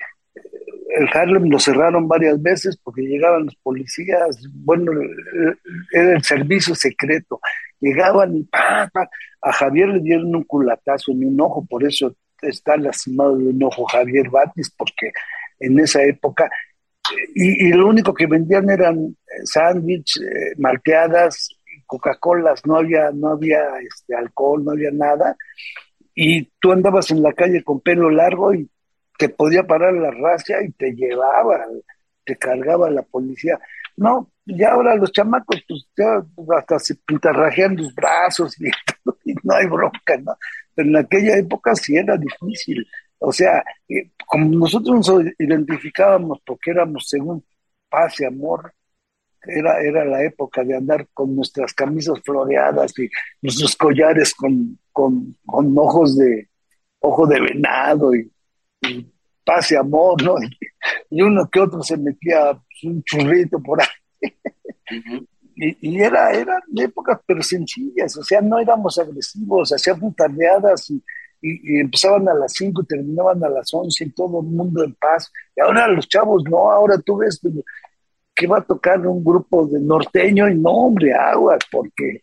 el 0.94 1.08
Harlem 1.12 1.48
lo 1.48 1.58
cerraron 1.58 2.06
varias 2.06 2.40
veces 2.40 2.76
porque 2.82 3.02
llegaban 3.02 3.46
los 3.46 3.56
policías, 3.56 4.38
bueno, 4.52 4.92
era 5.92 6.12
el 6.12 6.22
servicio 6.22 6.74
secreto, 6.74 7.40
llegaban 7.80 8.36
y 8.36 8.44
pa, 8.44 8.90
a 9.40 9.52
Javier 9.52 9.88
le 9.88 10.00
dieron 10.00 10.34
un 10.34 10.44
culatazo 10.44 11.12
en 11.12 11.26
un 11.26 11.40
ojo, 11.40 11.66
por 11.68 11.84
eso 11.84 12.14
está 12.40 12.76
lastimado 12.76 13.36
de 13.36 13.48
un 13.48 13.62
ojo 13.62 13.84
Javier 13.86 14.28
Batis, 14.30 14.70
porque 14.76 15.10
en 15.60 15.78
esa 15.78 16.02
época, 16.02 16.50
y, 17.34 17.72
lo 17.72 17.88
único 17.88 18.12
que 18.14 18.26
vendían 18.26 18.68
eran 18.70 18.98
eh, 18.98 19.40
sándwich, 19.44 20.20
eh, 20.20 20.54
malteadas, 20.58 21.48
Coca-Colas, 21.86 22.64
no 22.66 22.76
había, 22.76 23.10
no 23.12 23.28
había 23.28 23.60
este, 23.80 24.14
alcohol, 24.14 24.64
no 24.64 24.72
había 24.72 24.90
nada, 24.90 25.36
y 26.14 26.44
tú 26.60 26.72
andabas 26.72 27.10
en 27.10 27.22
la 27.22 27.32
calle 27.32 27.62
con 27.62 27.80
pelo 27.80 28.10
largo 28.10 28.54
y 28.54 28.68
te 29.18 29.28
podía 29.28 29.62
parar 29.62 29.94
la 29.94 30.10
racia 30.10 30.62
y 30.62 30.72
te 30.72 30.92
llevaba, 30.92 31.66
te 32.24 32.36
cargaba 32.36 32.90
la 32.90 33.02
policía. 33.02 33.58
No, 33.96 34.30
ya 34.44 34.70
ahora 34.72 34.96
los 34.96 35.12
chamacos, 35.12 35.62
pues 35.68 35.86
ya 35.96 36.24
hasta 36.56 36.78
se 36.78 36.94
pintarrajean 36.96 37.76
los 37.76 37.94
brazos 37.94 38.60
y, 38.60 38.70
no 39.42 39.54
hay 39.54 39.66
bronca, 39.66 40.16
¿no? 40.22 40.36
Pero 40.74 40.88
en 40.88 40.96
aquella 40.96 41.36
época 41.36 41.74
sí 41.74 41.96
era 41.96 42.16
difícil. 42.16 42.86
O 43.24 43.32
sea, 43.32 43.62
como 44.26 44.46
nosotros 44.46 45.08
nos 45.08 45.24
identificábamos 45.38 46.40
porque 46.44 46.72
éramos 46.72 47.06
según 47.08 47.44
paz 47.88 48.20
y 48.20 48.24
amor, 48.24 48.74
era, 49.44 49.80
era 49.80 50.04
la 50.04 50.24
época 50.24 50.64
de 50.64 50.76
andar 50.76 51.06
con 51.12 51.34
nuestras 51.34 51.72
camisas 51.72 52.20
floreadas 52.24 52.92
y 52.98 53.08
nuestros 53.40 53.76
collares 53.76 54.34
con, 54.34 54.78
con, 54.92 55.36
con 55.44 55.76
ojos 55.78 56.16
de 56.16 56.48
ojo 57.00 57.26
de 57.26 57.40
venado 57.40 58.14
y 58.14 58.30
paz 59.44 59.72
y 59.72 59.76
amor, 59.76 60.22
¿no? 60.22 60.34
Y, 61.10 61.22
uno 61.22 61.48
que 61.48 61.60
otro 61.60 61.80
se 61.82 61.96
metía 61.96 62.54
pues, 62.54 62.84
un 62.84 63.04
churrito 63.04 63.62
por 63.62 63.80
ahí. 63.80 64.32
y, 65.54 66.00
era, 66.00 66.32
eran 66.32 66.60
épocas 66.76 67.20
pero 67.24 67.40
sencillas, 67.40 68.16
o 68.16 68.24
sea, 68.24 68.40
no 68.40 68.58
éramos 68.58 68.98
agresivos, 68.98 69.72
hacíamos 69.72 70.16
tardeadas 70.16 70.90
y, 71.42 71.80
empezaban 71.80 72.28
a 72.28 72.34
las 72.34 72.52
5 72.54 72.82
y 72.82 72.86
terminaban 72.86 73.44
a 73.44 73.48
las 73.48 73.72
11 73.72 74.04
y 74.04 74.10
todo 74.12 74.40
el 74.40 74.46
mundo 74.46 74.84
en 74.84 74.94
paz. 74.94 75.30
Y 75.56 75.60
ahora 75.60 75.88
los 75.88 76.08
chavos, 76.08 76.44
no, 76.48 76.70
ahora 76.70 76.98
tú 76.98 77.18
ves 77.18 77.40
que 78.34 78.46
va 78.46 78.58
a 78.58 78.64
tocar 78.64 79.06
un 79.06 79.22
grupo 79.22 79.66
de 79.66 79.80
norteño 79.80 80.48
y 80.48 80.54
no, 80.56 80.70
hombre, 80.70 81.12
aguas, 81.12 81.60
porque 81.70 82.22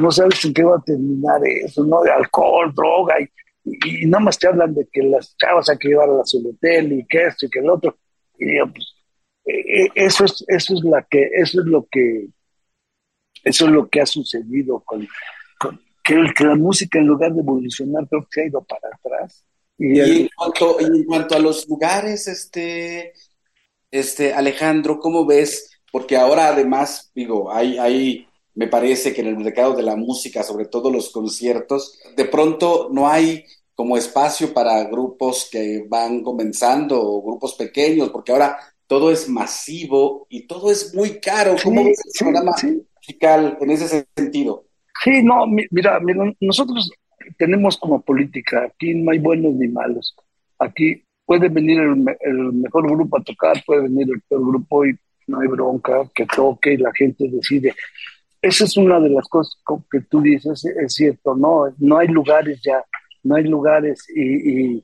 no 0.00 0.10
sabes 0.10 0.44
en 0.44 0.54
qué 0.54 0.64
va 0.64 0.76
a 0.76 0.82
terminar 0.82 1.40
eso, 1.46 1.84
¿no? 1.84 2.02
Alcohol, 2.02 2.72
droga 2.74 3.20
y 3.20 3.28
y, 3.64 4.06
nada 4.06 4.24
más 4.24 4.38
te 4.38 4.48
hablan 4.48 4.74
de 4.74 4.88
que 4.90 5.02
las 5.02 5.36
chavas 5.36 5.68
hay 5.68 5.78
que 5.78 5.88
llevarlas 5.88 6.34
al 6.34 6.46
hotel 6.46 6.92
y 6.92 7.06
que 7.06 7.26
esto 7.26 7.46
y 7.46 7.50
que 7.50 7.58
el 7.58 7.70
otro. 7.70 7.96
Y 8.38 8.46
digo, 8.46 8.66
pues, 8.72 8.94
eh, 9.44 9.84
eh, 9.84 9.88
eso 9.94 10.24
es, 10.24 10.44
eso 10.48 10.74
es 10.74 10.84
la 10.84 11.02
que, 11.02 11.30
eso 11.34 11.60
es 11.60 11.66
lo 11.66 11.86
que, 11.90 12.28
eso 13.44 13.66
es 13.66 13.70
lo 13.70 13.88
que 13.88 14.00
ha 14.00 14.06
sucedido 14.06 14.80
con, 14.80 15.06
que, 16.02 16.44
la 16.44 16.54
música 16.54 16.98
en 16.98 17.06
lugar 17.06 17.32
de 17.32 17.40
evolucionar 17.40 18.06
creo 18.08 18.26
que 18.30 18.40
ha 18.40 18.46
ido 18.46 18.62
para 18.62 18.88
atrás. 18.94 19.44
Y, 19.78 19.98
en, 20.00 20.28
cuanto, 20.36 20.80
en 20.80 21.04
cuanto 21.04 21.34
a 21.36 21.38
los 21.38 21.68
lugares, 21.68 22.28
este, 22.28 23.12
este, 23.90 24.34
Alejandro, 24.34 24.98
¿cómo 24.98 25.24
ves? 25.24 25.70
Porque 25.90 26.16
ahora 26.16 26.48
además, 26.48 27.10
digo, 27.14 27.50
hay, 27.52 27.78
hay 27.78 28.28
me 28.54 28.66
parece 28.66 29.14
que 29.14 29.22
en 29.22 29.28
el 29.28 29.38
mercado 29.38 29.74
de 29.74 29.82
la 29.82 29.96
música, 29.96 30.42
sobre 30.42 30.66
todo 30.66 30.90
los 30.90 31.10
conciertos, 31.10 31.98
de 32.16 32.24
pronto 32.24 32.88
no 32.92 33.08
hay 33.08 33.44
como 33.74 33.96
espacio 33.96 34.52
para 34.52 34.84
grupos 34.84 35.48
que 35.50 35.86
van 35.88 36.22
comenzando 36.22 37.00
o 37.00 37.22
grupos 37.22 37.54
pequeños, 37.54 38.10
porque 38.10 38.32
ahora 38.32 38.58
todo 38.86 39.10
es 39.10 39.28
masivo 39.28 40.26
y 40.28 40.46
todo 40.46 40.70
es 40.70 40.94
muy 40.94 41.20
caro. 41.20 41.56
¿Cómo 41.62 41.84
ves 41.84 41.98
el 42.04 42.12
programa 42.18 42.52
musical 42.96 43.56
en 43.60 43.70
ese 43.70 44.06
sentido? 44.14 44.66
Sí, 45.02 45.22
no, 45.22 45.46
mira, 45.46 46.00
nosotros 46.40 46.90
tenemos 47.38 47.76
como 47.78 48.02
política, 48.02 48.64
aquí 48.64 48.94
no 48.94 49.12
hay 49.12 49.18
buenos 49.18 49.54
ni 49.54 49.68
malos. 49.68 50.14
Aquí 50.58 51.02
puede 51.24 51.48
venir 51.48 51.80
el, 51.80 52.04
el, 52.20 52.52
mejor 52.52 52.90
grupo 52.90 53.18
a 53.18 53.22
tocar, 53.22 53.62
puede 53.64 53.82
venir 53.82 54.08
el 54.12 54.20
peor 54.22 54.46
grupo 54.46 54.84
y 54.84 54.94
no 55.26 55.40
hay 55.40 55.48
bronca, 55.48 56.02
que 56.14 56.26
toque 56.26 56.74
y 56.74 56.76
la 56.76 56.92
gente 56.92 57.28
decide. 57.28 57.74
Esa 58.42 58.64
es 58.64 58.76
una 58.76 58.98
de 59.00 59.10
las 59.10 59.28
cosas 59.28 59.56
que 59.90 60.00
tú 60.02 60.20
dices, 60.20 60.64
es 60.64 60.94
cierto, 60.94 61.34
no, 61.34 61.72
no 61.78 61.98
hay 61.98 62.08
lugares 62.08 62.60
ya 62.62 62.84
no 63.22 63.36
hay 63.36 63.44
lugares 63.44 64.06
y, 64.14 64.76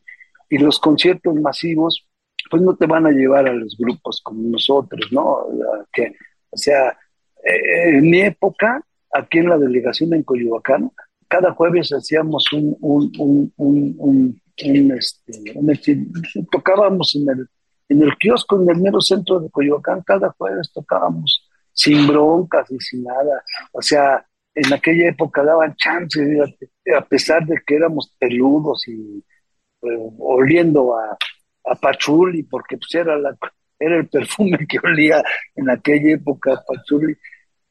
y, 0.50 0.58
los 0.58 0.78
conciertos 0.78 1.34
masivos 1.34 2.06
pues 2.48 2.62
no 2.62 2.76
te 2.76 2.86
van 2.86 3.06
a 3.06 3.10
llevar 3.10 3.48
a 3.48 3.52
los 3.52 3.76
grupos 3.76 4.20
como 4.22 4.40
nosotros, 4.42 5.10
¿no? 5.10 5.46
Que, 5.92 6.14
o 6.50 6.56
sea, 6.56 6.96
eh, 7.42 7.88
en 7.88 8.08
mi 8.08 8.20
época, 8.20 8.80
aquí 9.16 9.38
en 9.38 9.48
la 9.48 9.58
delegación 9.58 10.14
en 10.14 10.22
Coyoacán, 10.22 10.90
cada 11.28 11.52
jueves 11.52 11.90
hacíamos 11.92 12.44
un, 12.52 12.76
un, 12.80 13.52
un, 13.56 13.92
un, 13.98 14.42
este, 14.92 16.06
tocábamos 16.50 17.14
en 17.16 17.28
el, 17.28 17.48
en 17.88 18.02
el 18.02 18.16
kiosco, 18.16 18.60
en 18.60 18.70
el 18.70 18.80
mero 18.80 19.00
centro 19.00 19.40
de 19.40 19.50
Coyoacán, 19.50 20.02
cada 20.02 20.30
jueves 20.38 20.70
tocábamos 20.72 21.48
sin 21.72 22.06
broncas 22.06 22.70
y 22.70 22.78
sin 22.80 23.04
nada. 23.04 23.42
O 23.72 23.82
sea, 23.82 24.24
en 24.54 24.72
aquella 24.72 25.08
época 25.08 25.42
daban 25.42 25.74
chance, 25.76 26.20
a 26.96 27.04
pesar 27.04 27.44
de 27.46 27.60
que 27.66 27.76
éramos 27.76 28.14
peludos 28.18 28.86
y 28.88 29.22
eh, 29.82 30.10
oliendo 30.18 30.96
a, 30.96 31.16
a 31.64 31.74
pachuli, 31.74 32.44
porque 32.44 32.78
pues 32.78 32.94
era, 32.94 33.18
la, 33.18 33.36
era 33.78 33.96
el 33.96 34.08
perfume 34.08 34.58
que 34.68 34.78
olía 34.82 35.22
en 35.54 35.68
aquella 35.70 36.14
época 36.14 36.62
pachuli, 36.66 37.14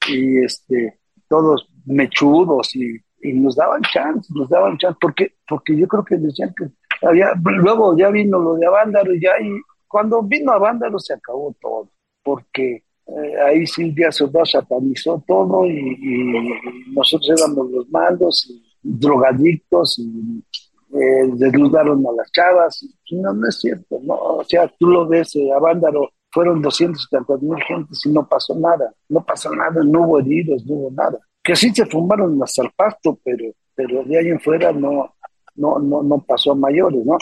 y 0.08 0.44
este, 0.44 1.00
todos 1.28 1.68
mechudos 1.86 2.76
y, 2.76 2.98
y 3.22 3.34
nos 3.34 3.56
daban 3.56 3.82
chance, 3.82 4.32
nos 4.34 4.50
daban 4.50 4.78
chance, 4.78 4.98
porque, 5.02 5.34
porque 5.48 5.78
yo 5.78 5.88
creo 5.88 6.04
que 6.04 6.18
decían 6.18 6.54
que 6.58 6.66
había, 7.06 7.34
luego 7.44 7.98
ya 7.98 8.10
vino 8.10 8.40
lo 8.40 8.56
de 8.56 8.66
Avándaro 8.66 9.14
y 9.14 9.22
ya, 9.22 9.32
y 9.42 9.50
cuando 9.88 10.22
vino 10.22 10.52
Avándaro 10.52 11.00
se 11.00 11.14
acabó 11.14 11.56
todo, 11.62 11.90
porque 12.24 12.84
eh, 13.08 13.42
ahí 13.46 13.68
Silvia 13.68 14.12
Soto 14.12 14.44
satanizó 14.46 15.24
todo 15.28 15.66
y, 15.66 16.94
nosotros 16.94 17.42
éramos 17.42 17.72
los 17.72 17.90
mandos, 17.90 18.46
y 18.50 18.64
drogadictos 18.84 20.00
y 20.00 20.44
eh, 20.98 21.28
desnudaron 21.34 22.06
a 22.08 22.12
las 22.14 22.32
chavas. 22.32 22.86
No, 23.12 23.34
no 23.34 23.48
es 23.48 23.60
cierto, 23.60 24.00
no, 24.02 24.16
o 24.16 24.44
sea, 24.44 24.68
tú 24.80 24.88
lo 24.88 25.08
ves, 25.08 25.36
eh, 25.36 25.52
a 25.52 25.60
Vándaro 25.60 26.10
fueron 26.36 26.62
270 26.62 27.38
mil 27.38 27.64
gentes 27.64 28.06
y 28.06 28.10
no 28.10 28.28
pasó 28.28 28.54
nada, 28.54 28.94
no 29.10 29.26
pasó 29.26 29.56
nada, 29.56 29.82
no 29.84 30.02
hubo 30.02 30.20
heridos, 30.20 30.66
no 30.66 30.76
hubo 30.76 30.92
nada. 30.92 31.18
Que 31.42 31.56
sí 31.56 31.74
se 31.74 31.86
fumaron 31.86 32.42
hasta 32.44 32.64
el 32.64 32.72
pasto, 32.76 33.18
pero, 33.24 33.46
pero 33.74 34.04
de 34.04 34.20
ahí 34.20 34.28
en 34.28 34.40
fuera 34.42 34.72
no, 34.72 35.16
no, 35.56 35.80
no, 35.80 36.04
no 36.04 36.20
pasó 36.20 36.52
a 36.52 36.56
mayores, 36.56 37.06
¿no? 37.06 37.18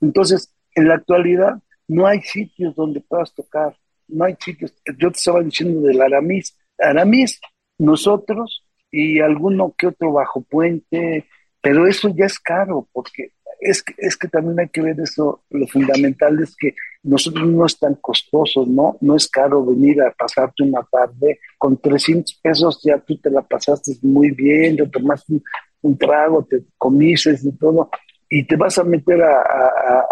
Entonces, 0.00 0.54
en 0.76 0.88
la 0.88 0.94
actualidad 0.94 1.60
no 1.88 2.06
hay 2.06 2.22
sitios 2.22 2.74
donde 2.76 3.00
puedas 3.00 3.34
tocar 3.34 3.74
no 4.12 4.24
hay 4.24 4.36
sitios. 4.38 4.74
Yo 4.98 5.10
te 5.10 5.18
estaba 5.18 5.42
diciendo 5.42 5.80
del 5.80 6.00
Aramis. 6.00 6.56
Aramis, 6.78 7.40
nosotros 7.78 8.64
y 8.90 9.20
alguno 9.20 9.74
que 9.76 9.88
otro 9.88 10.12
bajo 10.12 10.42
puente, 10.42 11.26
pero 11.60 11.86
eso 11.86 12.10
ya 12.14 12.26
es 12.26 12.38
caro, 12.38 12.88
porque 12.92 13.32
es 13.60 13.82
es 13.96 14.16
que 14.16 14.28
también 14.28 14.60
hay 14.60 14.68
que 14.68 14.82
ver 14.82 15.00
eso, 15.00 15.44
lo 15.50 15.66
fundamental 15.66 16.42
es 16.42 16.54
que 16.56 16.74
nosotros 17.02 17.48
no 17.48 17.66
es 17.66 17.78
tan 17.78 17.96
costoso, 17.96 18.64
¿no? 18.66 18.96
No 19.00 19.16
es 19.16 19.28
caro 19.28 19.64
venir 19.64 20.00
a 20.02 20.12
pasarte 20.12 20.62
una 20.62 20.86
tarde, 20.90 21.40
con 21.58 21.76
300 21.76 22.34
pesos 22.42 22.80
ya 22.82 22.98
tú 22.98 23.16
te 23.18 23.30
la 23.30 23.42
pasaste 23.42 23.92
muy 24.02 24.30
bien, 24.30 24.76
te 24.76 24.86
tomaste 24.86 25.40
un, 25.82 25.98
trago, 25.98 26.44
te 26.44 26.62
comises 26.78 27.44
y 27.44 27.52
todo, 27.52 27.90
y 28.28 28.44
te 28.44 28.56
vas 28.56 28.78
a 28.78 28.84
meter 28.84 29.22
a 29.22 30.06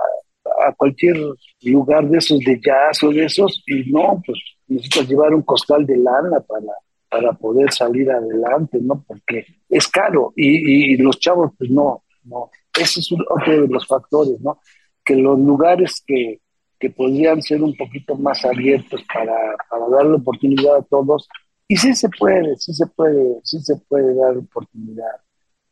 a 0.66 0.72
cualquier 0.72 1.16
lugar 1.62 2.08
de 2.08 2.18
esos 2.18 2.38
de 2.40 2.60
jazz 2.60 3.02
o 3.02 3.10
de 3.10 3.24
esos 3.24 3.62
y 3.66 3.90
no, 3.90 4.22
pues 4.24 4.38
necesitas 4.68 5.08
llevar 5.08 5.34
un 5.34 5.42
costal 5.42 5.86
de 5.86 5.96
lana 5.96 6.40
para, 6.40 6.72
para 7.08 7.32
poder 7.32 7.72
salir 7.72 8.10
adelante, 8.10 8.78
¿no? 8.80 9.04
Porque 9.06 9.44
es 9.68 9.88
caro 9.88 10.32
y, 10.36 10.92
y 10.94 10.96
los 10.96 11.18
chavos, 11.18 11.52
pues 11.58 11.70
no, 11.70 12.04
no. 12.24 12.50
Ese 12.78 13.00
es 13.00 13.10
otro 13.12 13.62
de 13.62 13.68
los 13.68 13.86
factores, 13.86 14.40
¿no? 14.40 14.60
Que 15.04 15.16
los 15.16 15.38
lugares 15.38 16.02
que, 16.06 16.40
que 16.80 16.90
podrían 16.90 17.42
ser 17.42 17.62
un 17.62 17.76
poquito 17.76 18.16
más 18.16 18.44
abiertos 18.44 19.04
para, 19.12 19.36
para 19.68 19.86
darle 19.88 20.14
oportunidad 20.14 20.76
a 20.76 20.82
todos, 20.82 21.28
y 21.68 21.76
sí 21.76 21.94
se 21.94 22.08
puede, 22.08 22.56
sí 22.56 22.72
se 22.72 22.86
puede, 22.86 23.38
sí 23.44 23.60
se 23.60 23.76
puede 23.88 24.14
dar 24.14 24.38
oportunidad. 24.38 25.20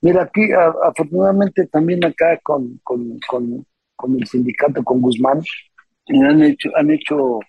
Mira, 0.03 0.23
aquí 0.23 0.43
afortunadamente 0.85 1.67
también 1.67 2.05
acá 2.05 2.39
con, 2.43 2.79
con, 2.85 3.19
con, 3.27 3.67
con 3.97 4.21
el 4.21 4.27
sindicato, 4.27 4.85
con 4.85 5.01
Guzmán, 5.01 5.41
y 6.07 6.23
han 6.23 6.43
hecho, 6.43 6.69
han 6.77 6.91
hecho 6.91 7.41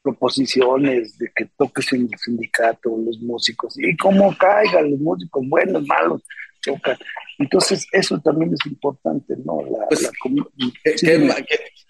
proposiciones 0.00 1.18
de 1.18 1.28
que 1.34 1.46
toques 1.56 1.92
en 1.92 2.02
el 2.02 2.18
sindicato, 2.18 2.96
los 3.04 3.20
músicos, 3.20 3.76
y 3.78 3.96
cómo 3.96 4.34
caigan 4.38 4.92
los 4.92 5.00
músicos, 5.00 5.42
buenos, 5.48 5.84
malos, 5.86 6.22
chocan. 6.60 6.96
Entonces, 7.38 7.86
eso 7.92 8.18
también 8.18 8.52
es 8.52 8.66
importante, 8.66 9.34
¿no? 9.44 9.62
La, 9.62 9.86
pues, 9.86 10.10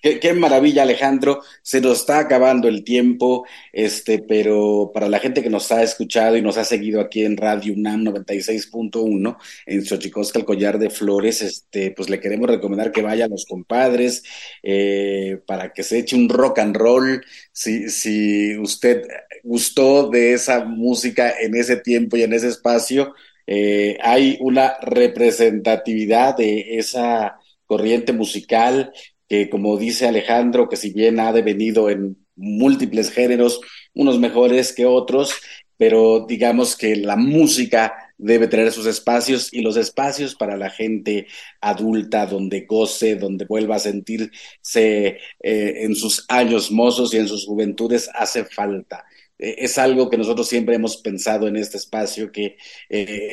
qué, 0.02 0.32
maravilla, 0.34 0.82
Alejandro. 0.82 1.40
Se 1.62 1.80
nos 1.80 2.00
está 2.00 2.18
acabando 2.18 2.68
el 2.68 2.84
tiempo, 2.84 3.46
este, 3.72 4.18
pero 4.18 4.90
para 4.92 5.08
la 5.08 5.18
gente 5.18 5.42
que 5.42 5.48
nos 5.48 5.72
ha 5.72 5.82
escuchado 5.82 6.36
y 6.36 6.42
nos 6.42 6.58
ha 6.58 6.64
seguido 6.64 7.00
aquí 7.00 7.24
en 7.24 7.38
Radio 7.38 7.72
UNAM 7.72 8.04
96.1, 8.04 9.38
en 9.64 9.84
Xochicosca, 9.86 10.38
el 10.38 10.44
collar 10.44 10.78
de 10.78 10.90
flores, 10.90 11.40
este, 11.40 11.92
pues 11.92 12.10
le 12.10 12.20
queremos 12.20 12.50
recomendar 12.50 12.92
que 12.92 13.00
vaya 13.00 13.24
a 13.24 13.28
los 13.28 13.46
compadres 13.46 14.24
eh, 14.62 15.40
para 15.46 15.72
que 15.72 15.82
se 15.82 15.98
eche 15.98 16.14
un 16.14 16.28
rock 16.28 16.58
and 16.58 16.76
roll. 16.76 17.24
Si, 17.52 17.88
si 17.88 18.56
usted 18.58 19.02
gustó 19.42 20.10
de 20.10 20.34
esa 20.34 20.64
música 20.66 21.32
en 21.40 21.56
ese 21.56 21.76
tiempo 21.76 22.18
y 22.18 22.22
en 22.22 22.34
ese 22.34 22.48
espacio, 22.48 23.14
eh, 23.50 23.96
hay 24.02 24.36
una 24.40 24.76
representatividad 24.82 26.36
de 26.36 26.78
esa 26.78 27.38
corriente 27.64 28.12
musical 28.12 28.92
que, 29.26 29.48
como 29.48 29.78
dice 29.78 30.06
Alejandro, 30.06 30.68
que 30.68 30.76
si 30.76 30.92
bien 30.92 31.18
ha 31.18 31.32
devenido 31.32 31.88
en 31.88 32.18
múltiples 32.36 33.10
géneros, 33.10 33.62
unos 33.94 34.18
mejores 34.18 34.74
que 34.74 34.84
otros, 34.84 35.32
pero 35.78 36.26
digamos 36.28 36.76
que 36.76 36.94
la 36.96 37.16
música 37.16 37.94
debe 38.18 38.48
tener 38.48 38.70
sus 38.70 38.84
espacios 38.84 39.50
y 39.50 39.62
los 39.62 39.78
espacios 39.78 40.34
para 40.34 40.58
la 40.58 40.68
gente 40.68 41.26
adulta 41.62 42.26
donde 42.26 42.66
goce, 42.66 43.16
donde 43.16 43.46
vuelva 43.46 43.76
a 43.76 43.78
sentirse 43.78 44.30
eh, 44.74 45.18
en 45.40 45.94
sus 45.94 46.26
años 46.28 46.70
mozos 46.70 47.14
y 47.14 47.16
en 47.16 47.28
sus 47.28 47.46
juventudes 47.46 48.10
hace 48.12 48.44
falta. 48.44 49.06
Eh, 49.38 49.56
es 49.58 49.78
algo 49.78 50.10
que 50.10 50.18
nosotros 50.18 50.48
siempre 50.48 50.74
hemos 50.74 50.96
pensado 50.96 51.48
en 51.48 51.56
este 51.56 51.76
espacio, 51.76 52.32
que 52.32 52.56
eh, 52.88 53.28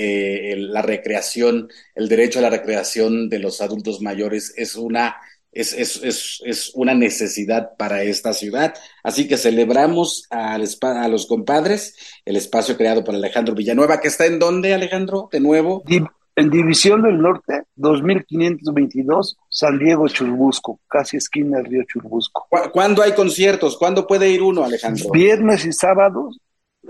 eh, 0.47 0.55
la 0.57 0.81
recreación, 0.81 1.69
el 1.95 2.07
derecho 2.07 2.39
a 2.39 2.43
la 2.43 2.49
recreación 2.49 3.29
de 3.29 3.39
los 3.39 3.61
adultos 3.61 4.01
mayores 4.01 4.53
es 4.55 4.75
una, 4.75 5.17
es, 5.51 5.73
es, 5.73 6.01
es, 6.03 6.41
es 6.45 6.71
una 6.75 6.93
necesidad 6.93 7.75
para 7.77 8.03
esta 8.03 8.33
ciudad. 8.33 8.75
Así 9.03 9.27
que 9.27 9.37
celebramos 9.37 10.27
al, 10.29 10.67
a 10.81 11.07
los 11.07 11.25
compadres, 11.25 11.95
el 12.25 12.35
espacio 12.35 12.77
creado 12.77 13.03
por 13.03 13.15
Alejandro 13.15 13.55
Villanueva, 13.55 13.99
que 13.99 14.09
está 14.09 14.25
en 14.25 14.39
dónde, 14.39 14.73
Alejandro, 14.73 15.29
de 15.31 15.39
nuevo. 15.39 15.83
En 16.37 16.49
División 16.49 17.01
del 17.01 17.21
Norte, 17.21 17.63
2522, 17.75 19.37
San 19.49 19.79
Diego, 19.79 20.07
Churbusco, 20.09 20.81
casi 20.87 21.15
esquina 21.15 21.57
del 21.57 21.67
río 21.67 21.83
Churbusco. 21.87 22.47
¿Cuándo 22.73 23.01
hay 23.01 23.13
conciertos? 23.13 23.77
¿Cuándo 23.77 24.05
puede 24.05 24.29
ir 24.29 24.41
uno, 24.41 24.65
Alejandro? 24.65 25.11
Viernes 25.11 25.63
y 25.65 25.71
sábados, 25.71 26.37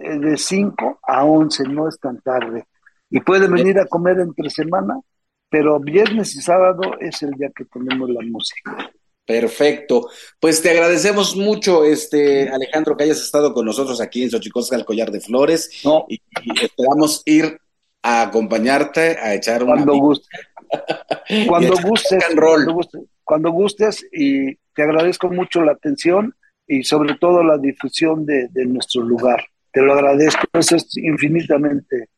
eh, 0.01 0.17
de 0.17 0.35
5 0.35 0.99
a 1.03 1.25
11, 1.25 1.63
no 1.65 1.87
es 1.87 1.99
tan 1.99 2.19
tarde. 2.21 2.65
Y 3.11 3.19
pueden 3.19 3.53
venir 3.53 3.79
a 3.79 3.85
comer 3.85 4.19
entre 4.19 4.49
semana, 4.49 4.99
pero 5.47 5.79
viernes 5.79 6.35
y 6.35 6.41
sábado 6.41 6.81
es 6.99 7.21
el 7.21 7.31
día 7.31 7.51
que 7.55 7.65
tenemos 7.65 8.09
la 8.09 8.21
música. 8.23 8.91
Perfecto. 9.27 10.09
Pues 10.39 10.61
te 10.61 10.71
agradecemos 10.71 11.35
mucho, 11.35 11.83
este 11.83 12.49
Alejandro, 12.49 12.97
que 12.97 13.03
hayas 13.03 13.21
estado 13.21 13.53
con 13.53 13.65
nosotros 13.65 14.01
aquí 14.01 14.23
en 14.23 14.31
Xochicosca, 14.31 14.75
el 14.75 14.85
Collar 14.85 15.11
de 15.11 15.21
Flores. 15.21 15.69
y 16.07 16.19
esperamos 16.63 17.21
ir 17.25 17.59
a 18.05 18.21
acompañarte, 18.21 19.17
a 19.19 19.33
echar 19.33 19.63
un 19.63 19.69
cuando 19.69 19.95
guste. 19.95 20.37
cuando 21.47 21.73
gustes, 21.81 22.23
cuando 22.35 22.73
gustes, 22.73 23.01
cuando 23.23 23.51
gustes 23.51 24.07
y 24.11 24.55
te 24.75 24.83
agradezco 24.83 25.29
mucho 25.29 25.63
la 25.63 25.71
atención 25.71 26.35
y 26.67 26.83
sobre 26.83 27.15
todo 27.15 27.43
la 27.43 27.57
difusión 27.57 28.23
de, 28.25 28.47
nuestro 28.67 29.01
lugar. 29.01 29.43
Te 29.71 29.81
lo 29.81 29.93
agradezco, 29.93 30.43
eso 30.53 30.75
es 30.75 30.95
infinitamente 30.97 32.09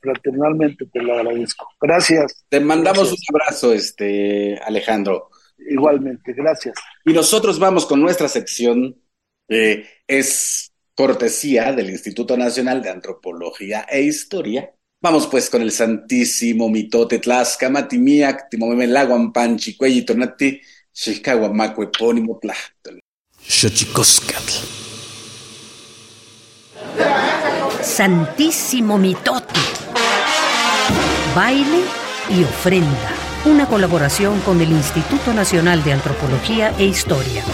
fraternalmente 0.00 0.86
te 0.86 1.02
lo 1.02 1.14
agradezco. 1.14 1.68
Gracias. 1.80 2.44
Te 2.48 2.60
mandamos 2.60 3.10
un 3.10 3.18
abrazo, 3.34 3.72
este 3.72 4.56
Alejandro. 4.64 5.30
Igualmente, 5.58 6.32
gracias. 6.32 6.78
Y 7.04 7.12
nosotros 7.12 7.58
vamos 7.58 7.84
con 7.86 8.00
nuestra 8.00 8.28
sección, 8.28 8.96
es 9.48 10.72
cortesía 10.94 11.72
del 11.72 11.90
Instituto 11.90 12.36
Nacional 12.36 12.80
de 12.80 12.90
Antropología 12.90 13.84
e 13.90 14.02
Historia. 14.02 14.72
Vamos 15.00 15.28
pues 15.28 15.48
con 15.48 15.62
el 15.62 15.70
santísimo 15.70 16.68
mitote 16.68 17.20
tlascamatimiac, 17.20 18.50
timomemelaguan 18.50 19.32
panchi, 19.32 19.76
cuelli 19.76 20.02
tonati, 20.02 20.60
xixcahuamaco 20.92 21.84
epónimo 21.84 22.40
tlahtol. 22.42 22.98
Santísimo 27.80 28.98
mitote. 28.98 29.60
Baile 31.32 31.84
y 32.30 32.42
ofrenda. 32.42 33.12
Una 33.44 33.68
colaboración 33.68 34.40
con 34.40 34.60
el 34.60 34.72
Instituto 34.72 35.32
Nacional 35.32 35.84
de 35.84 35.92
Antropología 35.92 36.74
e 36.76 36.86
Historia. 36.86 37.44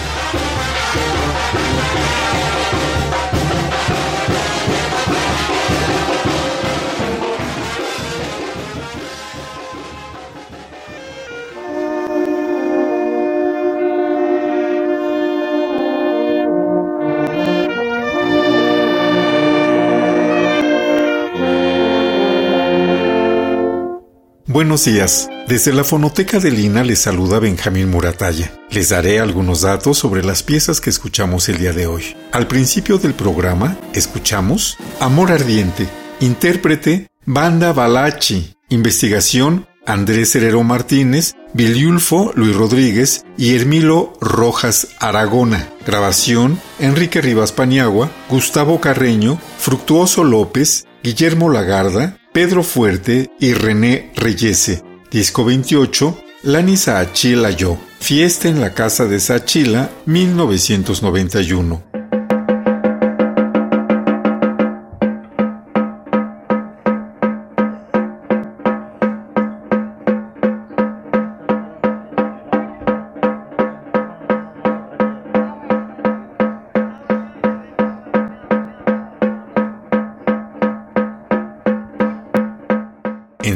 Buenos 24.65 24.87
días. 24.87 25.29
Desde 25.47 25.75
la 25.75 25.85
fonoteca 25.85 26.41
de 26.41 26.51
Lina 26.51 26.85
les 26.85 27.01
saluda 27.01 27.39
Benjamín 27.39 27.91
Muratalla. 27.91 28.51
Les 28.71 28.89
daré 28.89 29.21
algunos 29.21 29.61
datos 29.61 29.99
sobre 29.99 30.25
las 30.25 30.43
piezas 30.43 30.81
que 30.81 30.89
escuchamos 30.89 31.51
el 31.51 31.59
día 31.59 31.75
de 31.75 31.87
hoy. 31.87 32.17
Al 32.33 32.47
principio 32.47 32.97
del 32.97 33.13
programa, 33.13 33.77
escuchamos 33.93 34.79
Amor 35.01 35.33
Ardiente, 35.33 35.87
intérprete 36.21 37.09
Banda 37.27 37.75
Balachi, 37.75 38.55
investigación 38.71 39.67
Andrés 39.85 40.35
Herrero 40.35 40.63
Martínez, 40.63 41.35
Viliulfo 41.53 42.33
Luis 42.35 42.57
Rodríguez 42.57 43.27
y 43.37 43.55
Hermilo 43.55 44.15
Rojas 44.23 44.89
Aragona. 44.99 45.69
Grabación 45.87 46.59
Enrique 46.79 47.21
Rivas 47.21 47.53
Paniagua, 47.53 48.11
Gustavo 48.31 48.81
Carreño, 48.81 49.39
Fructuoso 49.59 50.25
López, 50.25 50.87
Guillermo 51.03 51.51
Lagarda, 51.51 52.17
Pedro 52.35 52.65
Fuerte 52.65 53.31
y 53.39 53.55
René 53.55 54.11
Reyese. 54.17 54.83
Disco 55.09 55.45
28, 55.45 56.19
Lani 56.43 56.77
Saachila 56.77 57.53
Yo. 57.53 57.79
Fiesta 58.01 58.49
en 58.49 58.61
la 58.61 58.75
Casa 58.75 59.05
de 59.05 59.21
Saachila, 59.21 59.93
1991. 60.07 61.94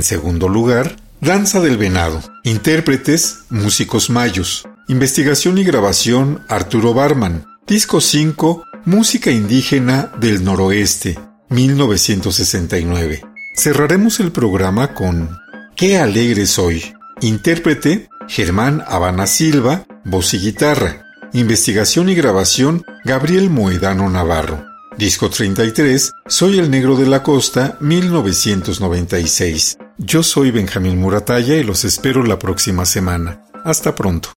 Segundo 0.09 0.49
lugar, 0.49 0.97
Danza 1.21 1.61
del 1.61 1.77
Venado. 1.77 2.23
Intérpretes, 2.43 3.41
músicos 3.51 4.09
mayos. 4.09 4.67
Investigación 4.89 5.59
y 5.59 5.65
grabación, 5.65 6.43
Arturo 6.49 6.95
Barman. 6.95 7.45
Disco 7.67 8.01
5, 8.01 8.65
Música 8.87 9.31
indígena 9.31 10.11
del 10.19 10.43
noroeste, 10.45 11.19
1969. 11.51 13.23
Cerraremos 13.55 14.19
el 14.21 14.33
programa 14.33 14.95
con 14.95 15.37
Qué 15.77 15.99
alegre 15.99 16.47
soy. 16.47 16.95
Intérprete, 17.21 18.09
Germán 18.29 18.83
Habana 18.87 19.27
Silva, 19.27 19.85
voz 20.05 20.33
y 20.33 20.39
guitarra. 20.39 21.05
Investigación 21.35 22.09
y 22.09 22.15
grabación, 22.15 22.83
Gabriel 23.05 23.51
Moedano 23.51 24.09
Navarro. 24.09 24.65
Disco 24.97 25.29
33, 25.29 26.13
Soy 26.27 26.59
el 26.59 26.71
Negro 26.71 26.97
de 26.97 27.07
la 27.07 27.23
Costa, 27.23 27.77
1996. 27.81 29.77
Yo 29.99 30.23
soy 30.23 30.53
Benjamín 30.53 31.01
Muratalla 31.01 31.57
y 31.57 31.65
los 31.65 31.85
espero 31.85 32.23
la 32.23 32.39
próxima 32.39 32.85
semana. 32.85 33.43
Hasta 33.65 33.97
pronto. 33.97 34.31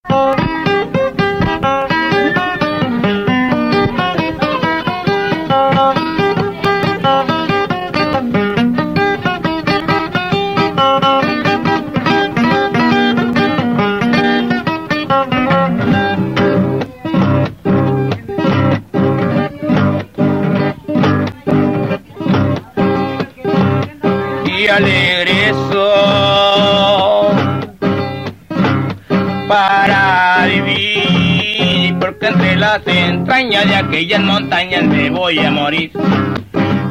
Aquellas 33.91 34.21
montañas 34.21 34.83
me 34.85 35.09
voy 35.09 35.37
a 35.39 35.51
morir. 35.51 35.91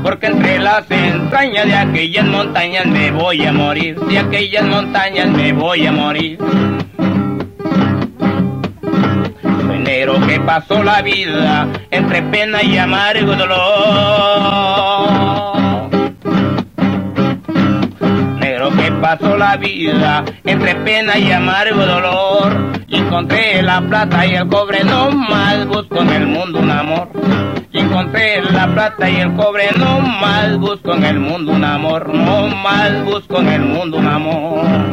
Porque 0.02 0.26
entre 0.26 0.58
las 0.58 0.84
entrañas 0.90 1.64
de 1.64 1.74
aquellas 1.74 2.26
montañas 2.26 2.84
me 2.84 3.10
voy 3.10 3.42
a 3.46 3.52
morir. 3.54 3.98
De 4.00 4.18
aquellas 4.18 4.64
montañas 4.66 5.28
me 5.30 5.50
voy 5.54 5.86
a 5.86 5.92
morir. 5.92 6.38
Soy 9.66 9.78
negro 9.78 10.20
que 10.26 10.40
pasó 10.40 10.84
la 10.84 11.00
vida 11.00 11.66
entre 11.90 12.20
pena 12.20 12.62
y 12.62 12.76
amargo 12.76 13.34
dolor 13.34 14.99
pasó 19.18 19.36
la 19.36 19.56
vida 19.56 20.24
entre 20.44 20.72
pena 20.76 21.18
y 21.18 21.32
amargo 21.32 21.84
dolor. 21.84 22.56
Encontré 22.88 23.60
la 23.60 23.80
plata 23.80 24.24
y 24.24 24.36
el 24.36 24.46
cobre, 24.46 24.84
no 24.84 25.10
más 25.10 25.66
busco 25.66 26.00
en 26.00 26.10
el 26.10 26.26
mundo 26.28 26.60
un 26.60 26.70
amor. 26.70 27.08
Encontré 27.72 28.40
la 28.42 28.72
plata 28.72 29.10
y 29.10 29.16
el 29.16 29.34
cobre, 29.34 29.70
no 29.76 29.98
más 30.00 30.56
busco 30.58 30.94
en 30.94 31.04
el 31.04 31.18
mundo 31.18 31.52
un 31.52 31.64
amor, 31.64 32.14
no 32.14 32.46
más 32.48 33.04
busco 33.04 33.38
en 33.38 33.48
el 33.48 33.62
mundo 33.62 33.98
un 33.98 34.06
amor. 34.06 34.90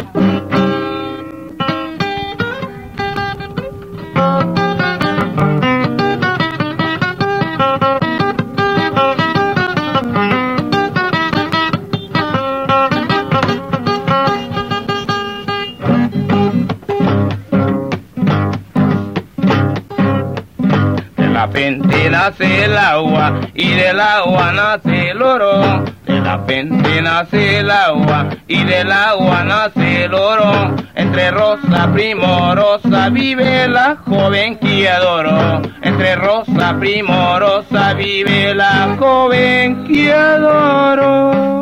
Repente 21.57 22.09
nace 22.11 22.65
el 22.65 22.77
agua 22.77 23.41
y 23.55 23.69
del 23.69 23.99
agua 23.99 24.51
nace 24.53 25.09
el 25.09 25.21
oro. 25.23 25.83
De 26.05 26.19
la 26.19 26.37
repente 26.37 27.01
nace 27.01 27.59
el 27.59 27.71
agua 27.71 28.29
y 28.47 28.63
del 28.63 28.91
agua 28.91 29.43
nace 29.43 30.03
el 30.03 30.13
oro. 30.13 30.75
Entre 30.93 31.31
rosa 31.31 31.91
primorosa 31.91 33.09
vive 33.09 33.67
la 33.67 33.97
joven 34.05 34.57
que 34.59 34.87
adoro. 34.87 35.63
Entre 35.81 36.15
rosa 36.15 36.75
primorosa 36.79 37.93
vive 37.93 38.53
la 38.53 38.95
joven 38.99 39.83
que 39.85 40.13
adoro. 40.13 41.61